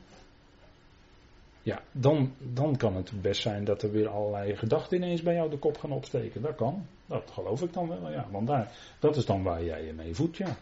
[1.63, 5.49] Ja, dan, dan kan het best zijn dat er weer allerlei gedachten ineens bij jou
[5.49, 6.41] de kop gaan opsteken.
[6.41, 6.85] Dat kan.
[7.05, 8.27] Dat geloof ik dan wel, ja.
[8.31, 10.57] Want daar, dat is dan waar jij je mee voedt, ja.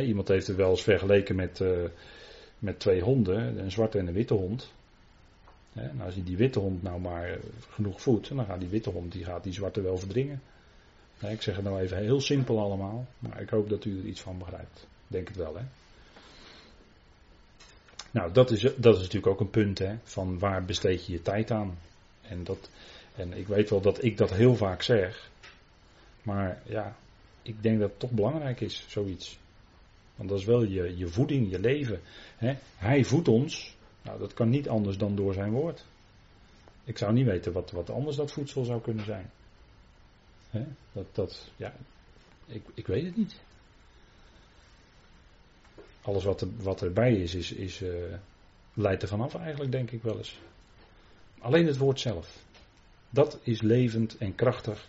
[0.00, 1.88] iemand heeft het wel eens vergeleken met, uh,
[2.58, 4.72] met twee honden, een zwarte en een witte hond.
[5.72, 9.12] En als je die witte hond nou maar genoeg voedt, dan gaat die witte hond
[9.12, 10.42] die, gaat die zwarte wel verdringen.
[11.20, 14.20] ik zeg het nou even heel simpel allemaal, maar ik hoop dat u er iets
[14.20, 14.86] van begrijpt.
[15.06, 15.62] Denk het wel, hè.
[18.10, 21.22] Nou, dat is, dat is natuurlijk ook een punt, hè, van waar besteed je je
[21.22, 21.78] tijd aan.
[22.22, 22.70] En, dat,
[23.14, 25.30] en ik weet wel dat ik dat heel vaak zeg,
[26.22, 26.96] maar ja,
[27.42, 29.38] ik denk dat het toch belangrijk is, zoiets.
[30.16, 32.00] Want dat is wel je, je voeding, je leven.
[32.36, 32.56] Hè.
[32.76, 35.84] Hij voedt ons, nou, dat kan niet anders dan door zijn woord.
[36.84, 39.30] Ik zou niet weten wat, wat anders dat voedsel zou kunnen zijn.
[40.92, 41.74] Dat, dat, ja,
[42.46, 43.40] ik, ik weet het niet
[46.02, 48.14] alles wat, er, wat erbij is, is, is uh,
[48.74, 50.40] leidt er vanaf eigenlijk, denk ik wel eens.
[51.38, 52.44] Alleen het woord zelf.
[53.10, 54.88] Dat is levend en krachtig.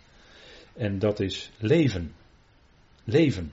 [0.72, 2.14] En dat is leven.
[3.04, 3.52] Leven.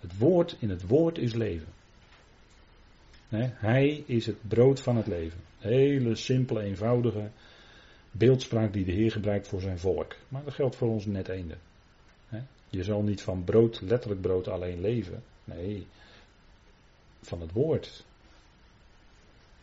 [0.00, 1.72] Het woord in het woord is leven.
[3.40, 5.40] Hij is het brood van het leven.
[5.58, 7.30] Hele simpele, eenvoudige
[8.10, 10.16] beeldspraak die de Heer gebruikt voor zijn volk.
[10.28, 11.56] Maar dat geldt voor ons net eende.
[12.74, 15.22] Je zal niet van brood, letterlijk brood alleen leven.
[15.44, 15.86] Nee,
[17.22, 18.04] van het woord.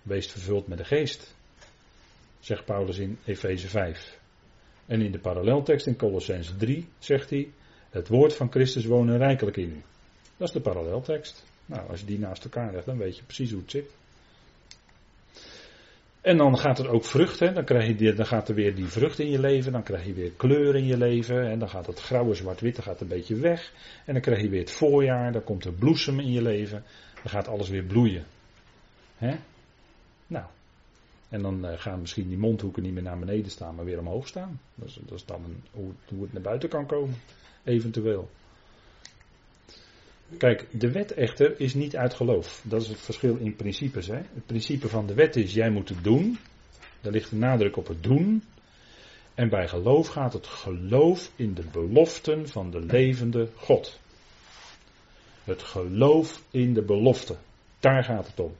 [0.01, 1.35] Wees vervuld met de geest,
[2.39, 4.19] zegt Paulus in Efeze 5.
[4.85, 7.51] En in de paralleltekst in Colossens 3 zegt hij:
[7.89, 9.81] Het woord van Christus wonen rijkelijk in u.
[10.37, 11.45] Dat is de paralleltekst.
[11.71, 13.91] Nou, als je die naast elkaar legt, dan weet je precies hoe het zit.
[16.21, 17.53] En dan gaat er ook vrucht, hè?
[17.53, 20.13] Dan, krijg je dan gaat er weer die vrucht in je leven, dan krijg je
[20.13, 23.73] weer kleur in je leven, en dan gaat het grauwe zwart-witte gaat een beetje weg,
[24.05, 26.83] en dan krijg je weer het voorjaar, dan komt er bloesem in je leven,
[27.15, 28.25] dan gaat alles weer bloeien.
[29.17, 29.35] Hè?
[30.27, 30.45] Nou,
[31.29, 34.27] en dan uh, gaan misschien die mondhoeken niet meer naar beneden staan, maar weer omhoog
[34.27, 34.59] staan.
[34.75, 37.15] Dat is, dat dan hoe, hoe het naar buiten kan komen,
[37.63, 38.29] eventueel.
[40.37, 42.61] Kijk, de wet echter is niet uit geloof.
[42.63, 44.07] Dat is het verschil in principes.
[44.07, 44.15] Hè?
[44.15, 46.37] Het principe van de wet is: jij moet het doen.
[47.01, 48.43] Daar ligt de nadruk op het doen.
[49.35, 53.99] En bij geloof gaat het geloof in de beloften van de levende God.
[55.43, 57.35] Het geloof in de belofte.
[57.79, 58.55] Daar gaat het om.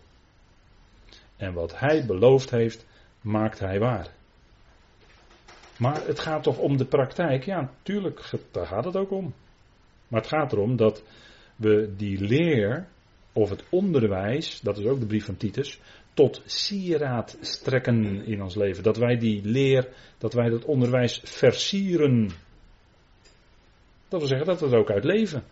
[1.38, 2.86] En wat hij beloofd heeft,
[3.22, 4.08] maakt hij waar.
[5.78, 7.46] Maar het gaat toch om de praktijk?
[7.46, 9.34] Ja, tuurlijk, daar gaat het ook om.
[10.08, 11.04] Maar het gaat erom dat
[11.62, 12.88] we die leer
[13.34, 15.80] of het onderwijs, dat is ook de brief van Titus,
[16.14, 18.84] tot sieraad strekken in ons leven.
[18.84, 19.88] Dat wij die leer,
[20.18, 22.30] dat wij dat onderwijs versieren.
[24.08, 25.44] Dat wil zeggen dat we het ook uit leven.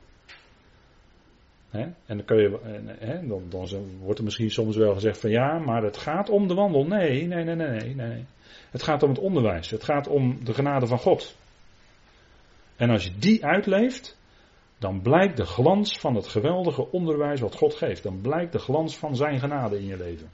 [1.72, 2.60] En dan, kun je,
[3.28, 3.68] dan, dan,
[4.01, 6.86] wordt er misschien soms wel gezegd van ja, maar het gaat om de wandel.
[6.86, 8.26] Nee, nee, nee, nee, nee.
[8.72, 9.70] Het gaat om het onderwijs.
[9.70, 11.36] Het gaat om de genade van God.
[12.76, 14.18] En als je die uitleeft,
[14.80, 18.03] dan blijkt de glans van het geweldige onderwijs wat God geeft.
[18.03, 20.30] Dan blijkt de glans van zijn genade in je leven.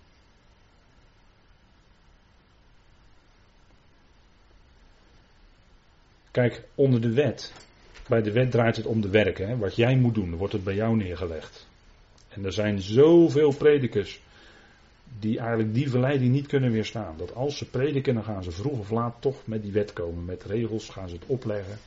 [6.32, 7.54] Kijk, onder de wet.
[8.08, 9.60] Bij de wet draait het om de werken.
[9.60, 11.68] Wat jij moet doen, wordt het bij jou neergelegd.
[12.30, 14.22] En er zijn zoveel predikers
[15.20, 17.18] die eigenlijk die verleiding niet kunnen weerstaan.
[17.18, 20.26] Dat als ze prediken, dan gaan ze vroeg of laat toch met die wet komen.
[20.26, 21.78] Met regels gaan ze het opleggen.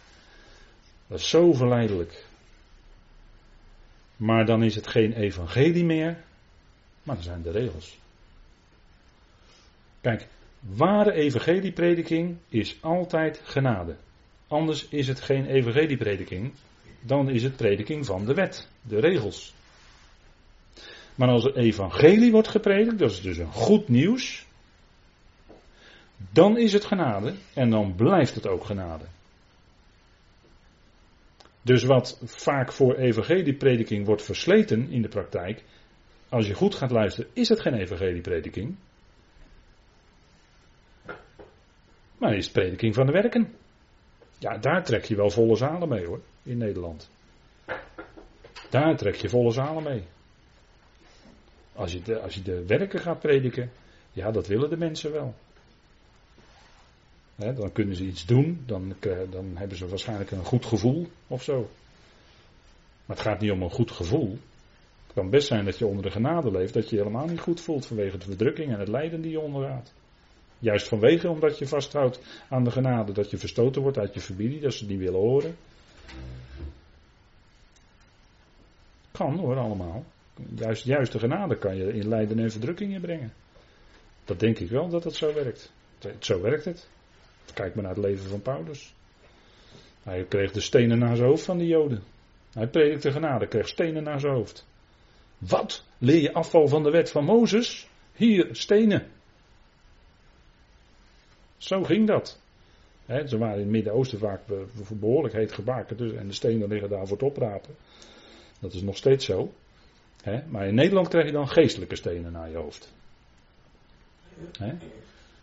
[1.07, 2.28] Dat is zo verleidelijk.
[4.19, 6.25] Maar dan is het geen evangelie meer,
[7.03, 7.99] maar dan zijn de regels.
[10.01, 10.27] Kijk,
[10.61, 13.97] ware evangelieprediking is altijd genade.
[14.49, 16.53] Anders is het geen evangelieprediking,
[17.01, 19.55] dan is het prediking van de wet, de regels.
[21.15, 24.47] Maar als het evangelie wordt gepredikt, dat is dus een goed nieuws,
[26.33, 29.05] dan is het genade en dan blijft het ook genade.
[31.69, 35.65] Dus wat vaak voor evangelieprediking wordt versleten in de praktijk,
[36.29, 38.77] als je goed gaat luisteren, is het geen evangelieprediking.
[42.19, 43.55] Maar is het prediking van de werken.
[44.39, 47.11] Ja, daar trek je wel volle zalen mee hoor, in Nederland.
[48.71, 50.03] Daar trek je volle zalen mee.
[51.75, 53.71] Als je de, als je de werken gaat prediken,
[54.13, 55.35] ja, dat willen de mensen wel
[57.39, 58.95] dan kunnen ze iets doen, dan,
[59.31, 61.71] dan hebben ze waarschijnlijk een goed gevoel of zo.
[63.07, 64.39] Maar het gaat niet om een goed gevoel.
[65.07, 67.41] Het kan best zijn dat je onder de genade leeft, dat je, je helemaal niet
[67.41, 69.93] goed voelt vanwege de verdrukking en het lijden die je ondergaat.
[70.59, 74.61] Juist vanwege omdat je vasthoudt aan de genade, dat je verstoten wordt uit je familie,
[74.61, 75.57] dat ze die willen horen.
[79.13, 80.05] Kan hoor, allemaal.
[80.55, 83.33] Juist, juist de genade kan je in lijden en verdrukkingen brengen.
[84.25, 85.73] Dat denk ik wel dat het zo werkt.
[86.19, 86.89] Zo werkt het.
[87.55, 88.95] Kijk maar naar het leven van Paulus.
[90.03, 92.03] Hij kreeg de stenen naar zijn hoofd van de Joden.
[92.53, 94.67] Hij predikte genade, kreeg stenen naar zijn hoofd.
[95.39, 95.85] Wat?
[95.99, 97.89] Leer je afval van de wet van Mozes?
[98.15, 99.07] Hier, stenen.
[101.57, 102.41] Zo ging dat.
[103.07, 104.41] ze waren in het Midden-Oosten vaak
[104.89, 105.97] behoorlijk heet gebakken.
[105.97, 107.75] Dus, en de stenen liggen daar voor het oprapen.
[108.61, 109.53] Dat is nog steeds zo.
[110.49, 112.93] maar in Nederland krijg je dan geestelijke stenen naar je hoofd.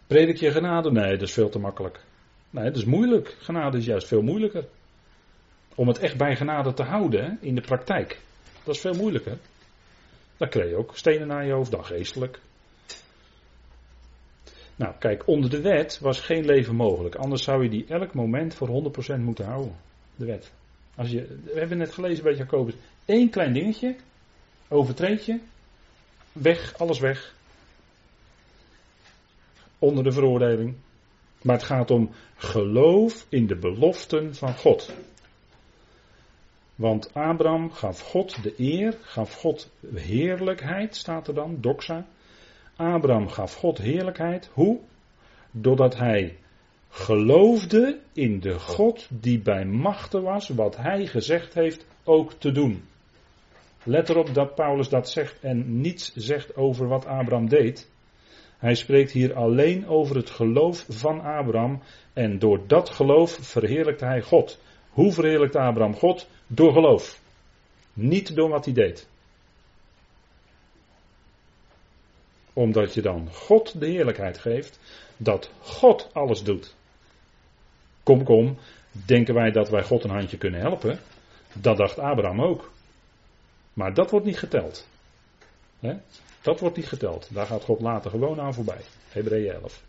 [0.07, 0.91] Predik je genade?
[0.91, 1.99] Nee, dat is veel te makkelijk.
[2.49, 3.35] Nee, dat is moeilijk.
[3.39, 4.65] Genade is juist veel moeilijker.
[5.75, 8.19] Om het echt bij genade te houden in de praktijk.
[8.63, 9.37] Dat is veel moeilijker.
[10.37, 12.39] Dan krijg je ook stenen naar je hoofd, dan geestelijk.
[14.75, 17.15] Nou, kijk, onder de wet was geen leven mogelijk.
[17.15, 19.75] Anders zou je die elk moment voor 100% moeten houden.
[20.15, 20.51] De wet.
[20.95, 22.73] Als je, we hebben net gelezen bij Jacobus.
[23.05, 23.95] Eén klein dingetje.
[24.67, 25.39] Overtreed je.
[26.31, 27.33] Weg, alles weg
[29.85, 30.75] onder de veroordeling.
[31.41, 34.93] Maar het gaat om geloof in de beloften van God.
[36.75, 42.05] Want Abraham gaf God de eer, gaf God heerlijkheid, staat er dan, doxa.
[42.75, 44.49] Abraham gaf God heerlijkheid.
[44.53, 44.79] Hoe?
[45.51, 46.37] Doordat hij
[46.89, 52.83] geloofde in de God die bij machten was, wat hij gezegd heeft ook te doen.
[53.83, 57.89] Let erop dat Paulus dat zegt en niets zegt over wat Abraham deed.
[58.65, 61.81] Hij spreekt hier alleen over het geloof van Abraham.
[62.13, 64.59] En door dat geloof verheerlijkte hij God.
[64.89, 66.27] Hoe verheerlijkt Abraham God?
[66.47, 67.21] Door geloof.
[67.93, 69.07] Niet door wat hij deed.
[72.53, 74.79] Omdat je dan God de heerlijkheid geeft
[75.17, 76.75] dat God alles doet.
[78.03, 78.57] Kom, kom,
[78.91, 80.99] denken wij dat wij God een handje kunnen helpen?
[81.53, 82.71] Dat dacht Abraham ook.
[83.73, 84.87] Maar dat wordt niet geteld.
[86.45, 87.27] Dat wordt niet geteld.
[87.33, 88.81] Daar gaat God later gewoon aan voorbij.
[89.09, 89.83] Hebreeën 11.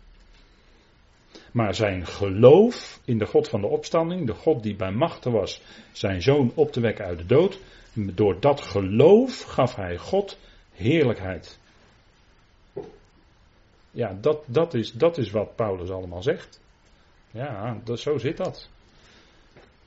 [1.51, 5.61] Maar zijn geloof in de God van de opstanding, de God die bij machten was
[5.91, 7.59] zijn zoon op te wekken uit de dood,
[7.93, 10.37] door dat geloof gaf hij God
[10.73, 11.59] heerlijkheid.
[13.91, 16.59] Ja, dat, dat, is, dat is wat Paulus allemaal zegt.
[17.31, 18.69] Ja, dat, zo zit dat.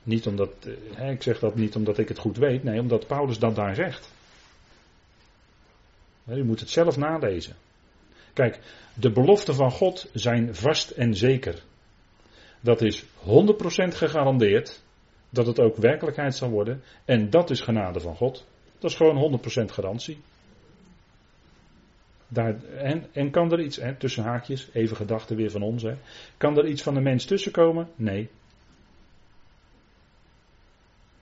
[0.03, 0.49] Niet omdat,
[0.93, 3.75] hè, ik zeg dat niet omdat ik het goed weet, nee, omdat Paulus dat daar
[3.75, 4.11] zegt.
[6.25, 7.55] U moet het zelf nalezen.
[8.33, 8.59] Kijk,
[8.93, 11.63] de beloften van God zijn vast en zeker.
[12.59, 13.07] Dat is 100%
[13.87, 14.81] gegarandeerd
[15.29, 16.83] dat het ook werkelijkheid zal worden.
[17.05, 18.45] En dat is genade van God.
[18.79, 20.21] Dat is gewoon 100% garantie.
[22.27, 25.95] Daar, en, en kan er iets, hè, tussen haakjes, even gedachten weer van ons, hè,
[26.37, 27.89] kan er iets van de mens tussenkomen?
[27.95, 28.29] Nee.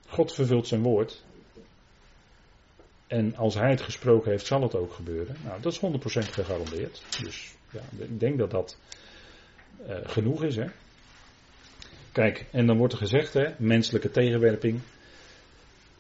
[0.08, 1.24] God vervult zijn woord.
[3.10, 5.36] En als hij het gesproken heeft, zal het ook gebeuren.
[5.44, 7.04] Nou, dat is 100% gegarandeerd.
[7.22, 8.78] Dus ja, ik denk dat dat
[9.88, 10.56] uh, genoeg is.
[10.56, 10.66] Hè?
[12.12, 14.80] Kijk, en dan wordt er gezegd, hè, menselijke tegenwerping.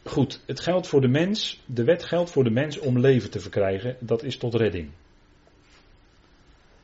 [0.04, 3.40] Goed, het geldt voor de mens, de wet geldt voor de mens om leven te
[3.40, 4.90] verkrijgen, dat is tot redding.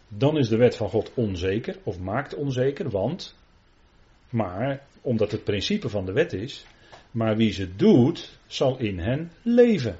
[0.07, 3.35] Dan is de wet van God onzeker, of maakt onzeker, want,
[4.29, 6.65] maar, omdat het principe van de wet is,
[7.11, 9.97] maar wie ze doet, zal in hen leven.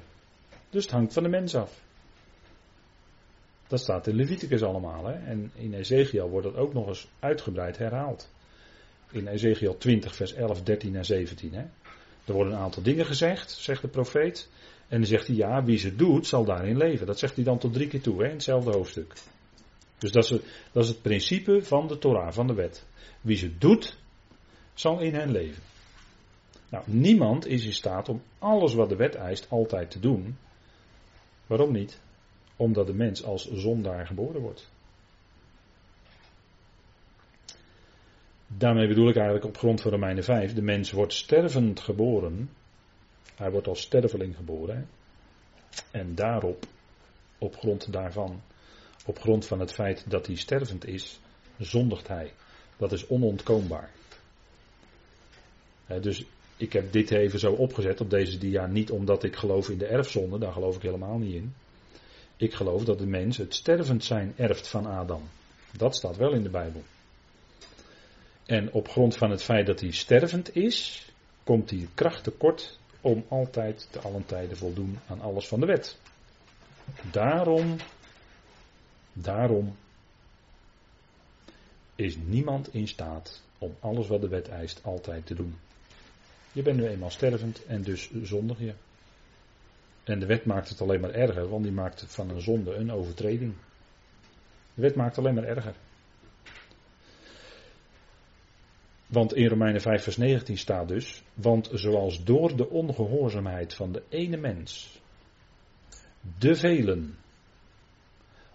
[0.76, 1.80] Dus het hangt van de mens af.
[3.66, 5.06] Dat staat in Leviticus allemaal.
[5.06, 5.12] Hè?
[5.12, 8.30] En in Ezekiel wordt dat ook nog eens uitgebreid herhaald.
[9.10, 11.54] In Ezekiel 20, vers 11, 13 en 17.
[11.54, 11.64] Hè?
[12.24, 14.48] Er worden een aantal dingen gezegd, zegt de profeet.
[14.88, 17.06] En dan zegt hij, ja, wie ze doet, zal daarin leven.
[17.06, 19.12] Dat zegt hij dan tot drie keer toe, hè, in hetzelfde hoofdstuk.
[19.98, 22.86] Dus dat is, het, dat is het principe van de Torah, van de wet.
[23.20, 23.96] Wie ze doet,
[24.74, 25.62] zal in hen leven.
[26.70, 30.36] Nou, niemand is in staat om alles wat de wet eist altijd te doen.
[31.46, 32.00] Waarom niet?
[32.56, 34.70] Omdat de mens als zondaar geboren wordt.
[38.46, 42.50] Daarmee bedoel ik eigenlijk op grond van Romeinen 5, de mens wordt stervend geboren.
[43.34, 44.88] Hij wordt als sterveling geboren.
[45.90, 46.66] En daarop,
[47.38, 48.42] op grond daarvan,
[49.06, 51.20] op grond van het feit dat hij stervend is,
[51.58, 52.32] zondigt hij.
[52.76, 53.90] Dat is onontkoombaar.
[56.00, 56.26] dus
[56.56, 59.86] ik heb dit even zo opgezet op deze dia niet omdat ik geloof in de
[59.86, 61.54] erfzonde, daar geloof ik helemaal niet in.
[62.36, 65.22] Ik geloof dat de mens het stervend zijn erft van Adam.
[65.76, 66.82] Dat staat wel in de Bijbel.
[68.46, 71.06] En op grond van het feit dat hij stervend is,
[71.44, 75.98] komt hij kracht tekort om altijd te allen tijden voldoen aan alles van de wet.
[77.10, 77.76] Daarom,
[79.12, 79.76] daarom
[81.94, 85.54] is niemand in staat om alles wat de wet eist altijd te doen.
[86.56, 88.74] Je bent nu eenmaal stervend en dus zondig je.
[90.04, 92.90] En de wet maakt het alleen maar erger, want die maakt van een zonde een
[92.90, 93.54] overtreding.
[94.74, 95.74] De wet maakt alleen maar erger.
[99.06, 104.02] Want in Romeinen 5 vers 19 staat dus, want zoals door de ongehoorzaamheid van de
[104.08, 105.00] ene mens
[106.38, 107.18] de velen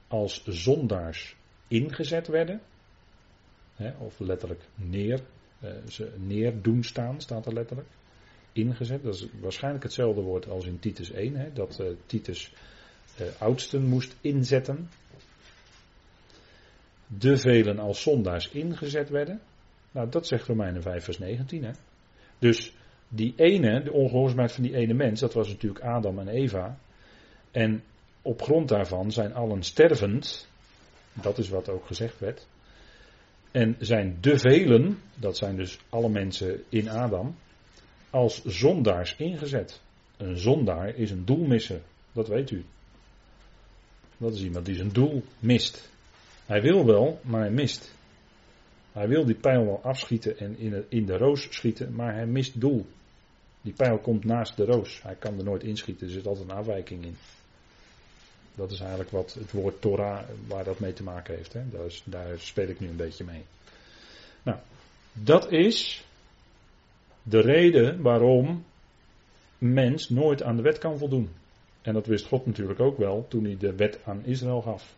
[0.07, 1.35] als zondaars
[1.67, 2.61] ingezet werden,
[3.75, 5.21] hè, of letterlijk neer,
[5.87, 7.87] ze neer doen staan, staat er letterlijk,
[8.53, 9.03] ingezet.
[9.03, 12.53] Dat is waarschijnlijk hetzelfde woord als in Titus 1, hè, dat uh, Titus
[13.21, 14.89] uh, oudsten moest inzetten.
[17.07, 19.41] De velen als zondaars ingezet werden.
[19.91, 21.63] Nou, dat zegt Romeinen 5, vers 19.
[21.63, 21.71] Hè.
[22.39, 22.73] Dus
[23.07, 26.77] die ene, de ongehoorzaamheid van die ene mens, dat was natuurlijk Adam en Eva.
[27.51, 27.83] En
[28.21, 30.47] op grond daarvan zijn allen stervend.
[31.13, 32.47] Dat is wat ook gezegd werd.
[33.51, 37.35] En zijn de velen, dat zijn dus alle mensen in Adam,
[38.09, 39.81] als zondaars ingezet.
[40.17, 41.81] Een zondaar is een doelmisser,
[42.11, 42.63] dat weet u.
[44.17, 45.89] Dat is iemand die zijn doel mist.
[46.45, 47.93] Hij wil wel, maar hij mist.
[48.91, 52.25] Hij wil die pijl wel afschieten en in de, in de roos schieten, maar hij
[52.25, 52.85] mist doel.
[53.61, 55.01] Die pijl komt naast de roos.
[55.01, 57.15] Hij kan er nooit inschieten, er zit altijd een afwijking in.
[58.55, 61.53] Dat is eigenlijk wat het woord Torah, waar dat mee te maken heeft.
[61.53, 61.61] Hè?
[61.69, 63.43] Daar, daar speel ik nu een beetje mee.
[64.43, 64.57] Nou,
[65.13, 66.05] dat is
[67.23, 68.63] de reden waarom
[69.57, 71.29] mens nooit aan de wet kan voldoen.
[71.81, 74.95] En dat wist God natuurlijk ook wel toen hij de wet aan Israël gaf.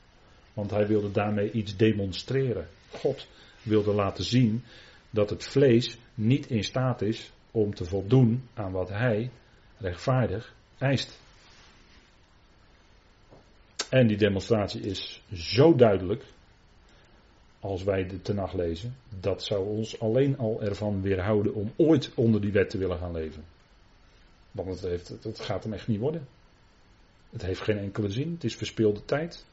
[0.54, 2.68] Want hij wilde daarmee iets demonstreren.
[2.92, 3.28] God
[3.62, 4.64] wilde laten zien
[5.10, 9.32] dat het vlees niet in staat is om te voldoen aan wat hij
[9.78, 11.20] rechtvaardig eist.
[13.94, 16.24] En die demonstratie is zo duidelijk,
[17.60, 22.42] als wij de tenag lezen, dat zou ons alleen al ervan weerhouden om ooit onder
[22.42, 23.44] die wet te willen gaan leven.
[24.52, 26.28] Want het, heeft, het gaat hem echt niet worden.
[27.30, 29.46] Het heeft geen enkele zin, het is verspilde tijd.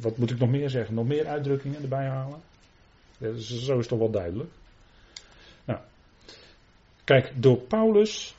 [0.00, 0.94] Wat moet ik nog meer zeggen?
[0.94, 2.40] Nog meer uitdrukkingen erbij halen?
[3.38, 4.50] zo is toch wel duidelijk.
[5.64, 5.80] Nou,
[7.04, 8.34] kijk, door Paulus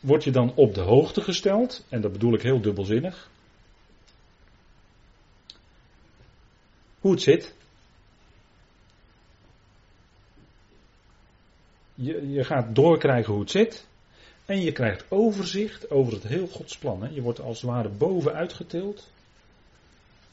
[0.00, 3.29] word je dan op de hoogte gesteld, en dat bedoel ik heel dubbelzinnig.
[7.00, 7.54] Hoe het zit.
[11.94, 13.86] Je, je gaat doorkrijgen hoe het zit.
[14.46, 17.02] En je krijgt overzicht over het heel Gods plan.
[17.02, 17.08] Hè.
[17.08, 19.10] Je wordt als het ware boven uitgetild.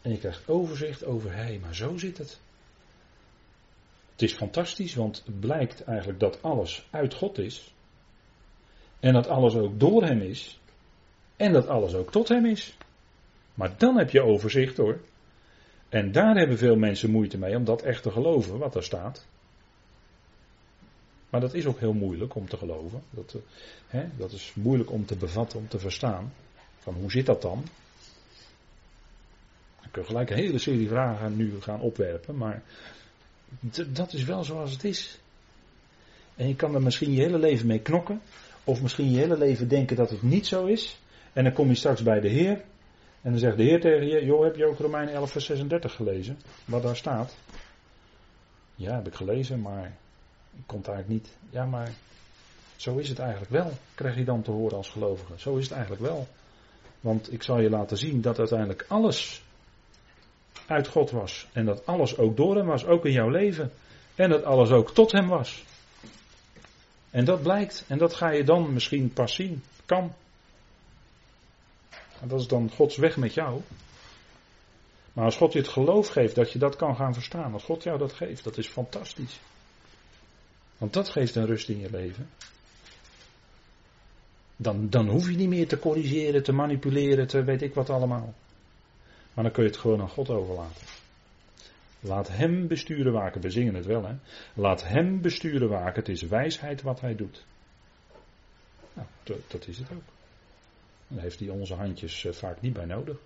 [0.01, 2.39] En je krijgt overzicht over, hé, maar zo zit het.
[4.11, 7.74] Het is fantastisch, want het blijkt eigenlijk dat alles uit God is.
[8.99, 10.59] En dat alles ook door Hem is.
[11.36, 12.78] En dat alles ook tot Hem is.
[13.53, 14.99] Maar dan heb je overzicht hoor.
[15.89, 19.25] En daar hebben veel mensen moeite mee om dat echt te geloven, wat er staat.
[21.29, 23.01] Maar dat is ook heel moeilijk om te geloven.
[23.09, 23.41] Dat, eh,
[23.88, 26.33] hè, dat is moeilijk om te bevatten, om te verstaan.
[26.79, 27.63] Van hoe zit dat dan?
[29.83, 32.63] Ik kan gelijk een hele serie vragen nu gaan opwerpen, maar
[33.88, 35.19] dat is wel zoals het is.
[36.35, 38.21] En je kan er misschien je hele leven mee knokken,
[38.63, 40.99] of misschien je hele leven denken dat het niet zo is.
[41.33, 42.63] En dan kom je straks bij de Heer,
[43.28, 45.95] en dan zegt de Heer tegen je: Joh, heb je ook Romeinen 11, vers 36
[45.95, 46.39] gelezen?
[46.65, 47.36] Wat daar staat?
[48.75, 49.86] Ja, heb ik gelezen, maar
[50.57, 51.38] ik kon het eigenlijk niet.
[51.49, 51.91] Ja, maar
[52.75, 55.34] zo is het eigenlijk wel, krijg je dan te horen als gelovige.
[55.36, 56.28] Zo is het eigenlijk wel.
[56.99, 59.41] Want ik zal je laten zien dat uiteindelijk alles
[60.67, 61.47] uit God was.
[61.53, 63.71] En dat alles ook door hem was, ook in jouw leven.
[64.15, 65.63] En dat alles ook tot hem was.
[67.09, 69.63] En dat blijkt, en dat ga je dan misschien pas zien.
[69.86, 70.13] Kan.
[72.22, 73.61] En dat is dan Gods weg met jou.
[75.13, 77.84] Maar als God je het geloof geeft dat je dat kan gaan verstaan, als God
[77.84, 79.39] jou dat geeft, dat is fantastisch.
[80.78, 82.30] Want dat geeft een rust in je leven.
[84.55, 88.34] Dan, dan hoef je niet meer te corrigeren, te manipuleren, te weet ik wat allemaal.
[89.34, 90.86] Maar dan kun je het gewoon aan God overlaten.
[91.99, 93.41] Laat Hem besturen waken.
[93.41, 94.15] We zingen het wel, hè?
[94.53, 95.95] Laat Hem besturen waken.
[95.95, 97.45] Het is wijsheid wat Hij doet.
[98.93, 99.07] Nou,
[99.47, 100.16] dat is het ook.
[101.07, 103.17] Dan heeft hij onze handjes eh, vaak niet bij nodig.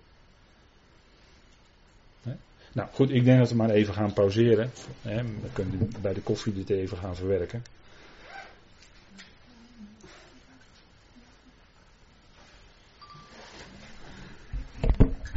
[2.72, 4.70] Nou goed, ik denk dat we maar even gaan pauzeren.
[5.02, 7.62] We kunnen bij de koffie dit even gaan verwerken.